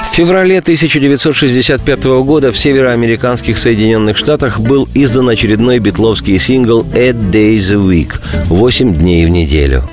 В 0.01 0.21
феврале 0.21 0.57
1965 0.57 2.03
года 2.23 2.51
в 2.51 2.57
североамериканских 2.57 3.57
Соединенных 3.57 4.17
Штатах 4.17 4.59
был 4.59 4.89
издан 4.93 5.29
очередной 5.29 5.79
битловский 5.79 6.37
сингл 6.39 6.83
«Eight 6.91 7.31
Days 7.31 7.71
a 7.71 7.77
Week»– 7.77 8.19
«8 8.49 8.97
дней 8.97 9.25
в 9.25 9.29
неделю». 9.29 9.89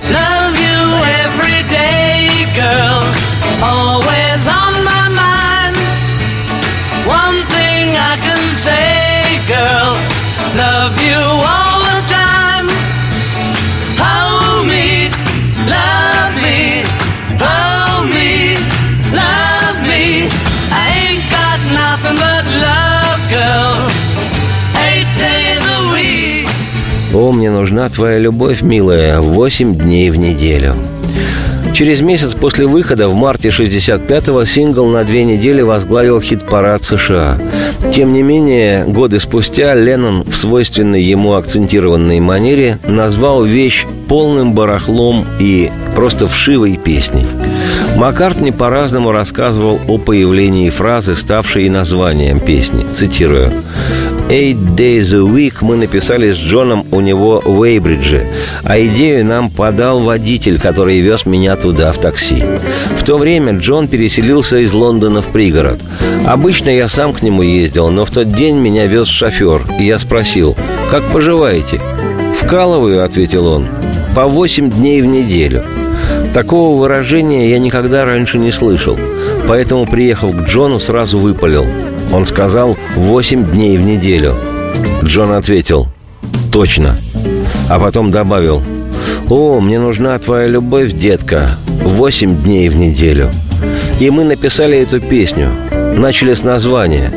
«О, 27.16 27.32
мне 27.32 27.50
нужна 27.50 27.88
твоя 27.88 28.18
любовь, 28.18 28.60
милая, 28.60 29.22
8 29.22 29.74
дней 29.74 30.10
в 30.10 30.18
неделю». 30.18 30.74
Через 31.72 32.02
месяц 32.02 32.34
после 32.34 32.66
выхода 32.66 33.08
в 33.08 33.14
марте 33.14 33.48
65-го 33.48 34.44
сингл 34.44 34.84
на 34.84 35.02
две 35.02 35.24
недели 35.24 35.62
возглавил 35.62 36.20
хит-парад 36.20 36.84
США. 36.84 37.38
Тем 37.90 38.12
не 38.12 38.20
менее, 38.20 38.84
годы 38.84 39.18
спустя 39.18 39.74
Леннон 39.74 40.24
в 40.24 40.36
свойственной 40.36 41.02
ему 41.02 41.32
акцентированной 41.32 42.20
манере 42.20 42.78
назвал 42.86 43.44
вещь 43.44 43.86
полным 44.08 44.52
барахлом 44.52 45.24
и 45.40 45.70
просто 45.94 46.26
вшивой 46.26 46.76
песней. 46.76 47.26
Маккартни 47.96 48.52
по-разному 48.52 49.10
рассказывал 49.10 49.80
о 49.88 49.96
появлении 49.96 50.68
фразы, 50.68 51.16
ставшей 51.16 51.70
названием 51.70 52.40
песни. 52.40 52.86
Цитирую. 52.92 53.52
«Eight 54.28 54.74
days 54.74 55.14
a 55.14 55.22
week» 55.22 55.58
мы 55.60 55.76
написали 55.76 56.32
с 56.32 56.36
Джоном 56.36 56.84
у 56.90 57.00
него 57.00 57.40
в 57.44 57.60
Уэйбридже, 57.60 58.26
а 58.64 58.76
идею 58.80 59.24
нам 59.24 59.50
подал 59.50 60.00
водитель, 60.00 60.58
который 60.58 60.98
вез 60.98 61.26
меня 61.26 61.54
туда 61.54 61.92
в 61.92 61.98
такси. 61.98 62.42
В 62.98 63.04
то 63.04 63.18
время 63.18 63.56
Джон 63.56 63.86
переселился 63.86 64.58
из 64.58 64.72
Лондона 64.72 65.22
в 65.22 65.26
пригород. 65.26 65.80
Обычно 66.26 66.70
я 66.70 66.88
сам 66.88 67.12
к 67.12 67.22
нему 67.22 67.42
ездил, 67.42 67.90
но 67.90 68.04
в 68.04 68.10
тот 68.10 68.32
день 68.32 68.56
меня 68.56 68.86
вез 68.86 69.06
шофер, 69.06 69.62
и 69.78 69.84
я 69.84 69.96
спросил, 69.96 70.56
«Как 70.90 71.04
поживаете?» 71.12 71.80
«Вкалываю»,— 72.36 73.04
ответил 73.04 73.46
он,— 73.46 73.66
«по 74.16 74.26
восемь 74.26 74.70
дней 74.70 75.02
в 75.02 75.06
неделю». 75.06 75.62
Такого 76.34 76.80
выражения 76.80 77.48
я 77.48 77.60
никогда 77.60 78.04
раньше 78.04 78.38
не 78.38 78.50
слышал, 78.50 78.98
поэтому, 79.46 79.86
приехав 79.86 80.36
к 80.36 80.48
Джону, 80.48 80.80
сразу 80.80 81.18
выпалил. 81.18 81.64
Он 82.12 82.24
сказал 82.24 82.76
«восемь 82.94 83.44
дней 83.44 83.76
в 83.76 83.82
неделю». 83.82 84.34
Джон 85.02 85.32
ответил 85.32 85.88
«Точно». 86.52 86.96
А 87.68 87.78
потом 87.78 88.11
добавил 88.11 88.62
«О, 89.28 89.61
мне 89.61 89.78
нужна 89.78 90.18
твоя 90.18 90.46
любовь, 90.46 90.92
детка, 90.92 91.59
восемь 91.82 92.36
дней 92.36 92.68
в 92.68 92.76
неделю». 92.76 93.30
И 94.00 94.11
мы 94.11 94.24
написали 94.24 94.78
эту 94.78 95.00
песню. 95.00 95.50
Начали 95.97 96.34
с 96.34 96.44
названия. 96.44 97.11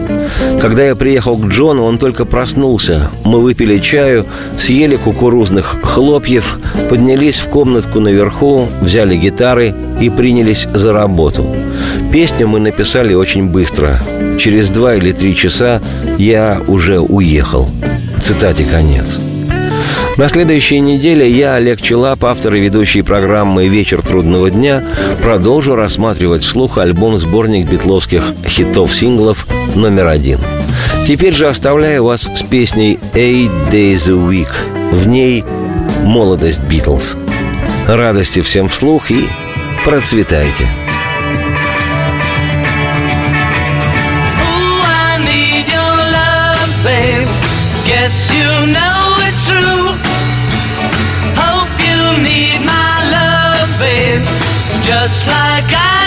Когда 0.61 0.85
я 0.85 0.95
приехал 0.95 1.37
к 1.37 1.45
Джону, 1.47 1.83
он 1.83 1.97
только 1.97 2.23
проснулся. 2.23 3.11
Мы 3.25 3.41
выпили 3.41 3.79
чаю, 3.79 4.25
съели 4.57 4.95
кукурузных 4.95 5.77
хлопьев, 5.83 6.59
поднялись 6.89 7.39
в 7.39 7.49
комнатку 7.49 7.99
наверху, 7.99 8.67
взяли 8.81 9.17
гитары 9.17 9.75
и 9.99 10.09
принялись 10.09 10.65
за 10.73 10.93
работу. 10.93 11.45
Песню 12.11 12.47
мы 12.47 12.59
написали 12.59 13.13
очень 13.13 13.49
быстро. 13.49 14.01
Через 14.39 14.69
два 14.69 14.95
или 14.95 15.11
три 15.11 15.35
часа 15.35 15.81
я 16.17 16.61
уже 16.67 16.99
уехал. 16.99 17.69
Цитате 18.21 18.63
конец. 18.63 19.19
На 20.19 20.27
следующей 20.27 20.81
неделе 20.81 21.31
я, 21.31 21.55
Олег 21.55 21.81
Челап, 21.81 22.25
автор 22.25 22.53
и 22.55 22.59
ведущий 22.59 23.03
программы 23.03 23.69
«Вечер 23.69 24.01
трудного 24.01 24.49
дня», 24.49 24.83
продолжу 25.23 25.75
рассматривать 25.75 26.43
вслух 26.43 26.77
альбом-сборник 26.77 27.69
битловских 27.69 28.33
хитов-синглов 28.45 29.47
номер 29.75 30.07
один. 30.07 30.39
Теперь 31.07 31.33
же 31.33 31.47
оставляю 31.47 32.03
вас 32.03 32.23
с 32.23 32.43
песней 32.43 32.99
«Eight 33.13 33.71
Days 33.71 34.09
a 34.09 34.29
Week». 34.29 34.49
В 34.91 35.07
ней 35.07 35.45
молодость 36.03 36.63
Битлз. 36.63 37.15
Радости 37.87 38.41
всем 38.41 38.67
вслух 38.67 39.11
и 39.11 39.25
процветайте! 39.85 40.67
Guess 47.85 48.31
you 48.31 48.73
know 48.73 49.08
need 52.23 52.59
my 52.65 52.93
love, 53.15 53.69
babe. 53.79 54.25
Just 54.83 55.27
like 55.27 55.71
I 55.71 55.98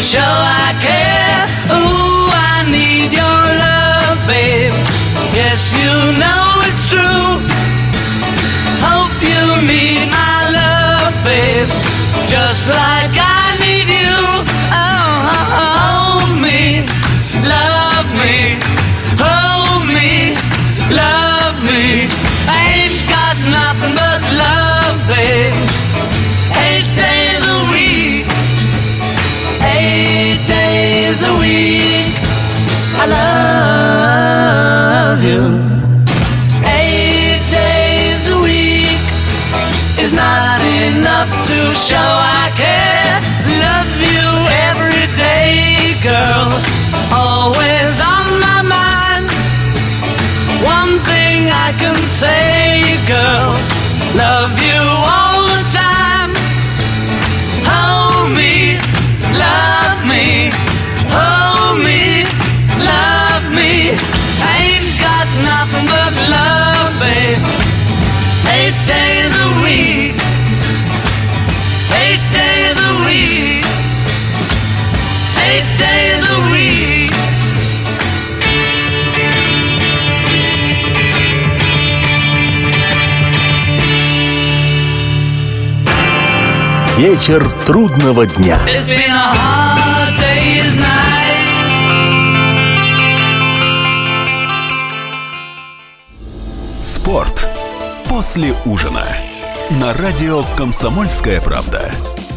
show 0.00 0.18
I 0.18 0.78
care. 0.80 0.99
Show 41.90 42.12
I 42.42 42.46
care. 42.62 43.18
Love 43.66 43.92
you 44.14 44.28
every 44.70 45.06
day, 45.18 45.98
girl. 46.08 46.48
Always 47.10 47.94
on 48.14 48.26
my 48.46 48.60
mind. 48.76 49.26
One 50.62 50.94
thing 51.10 51.50
I 51.66 51.68
can 51.82 51.98
say, 52.22 52.94
girl. 53.10 53.50
Love 54.14 54.54
you 54.68 54.80
all 55.14 55.29
Вечер 87.00 87.42
трудного 87.64 88.26
дня. 88.26 88.58
Спорт 96.78 97.48
после 98.06 98.52
ужина. 98.66 99.06
На 99.70 99.94
радио 99.94 100.44
«Комсомольская 100.58 101.40
правда». 101.40 101.90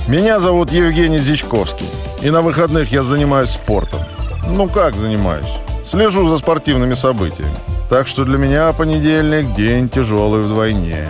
Меня 0.07 0.39
зовут 0.39 0.71
Евгений 0.71 1.19
Зичковский. 1.19 1.89
И 2.21 2.29
на 2.29 2.41
выходных 2.41 2.89
я 2.89 3.03
занимаюсь 3.03 3.49
спортом. 3.49 3.99
Ну 4.47 4.69
как 4.69 4.95
занимаюсь? 4.95 5.53
Слежу 5.85 6.29
за 6.29 6.37
спортивными 6.37 6.93
событиями. 6.93 7.59
Так 7.89 8.07
что 8.07 8.23
для 8.23 8.37
меня 8.37 8.71
понедельник– 8.71 9.53
день 9.57 9.89
тяжелый 9.89 10.41
вдвойне. 10.41 11.09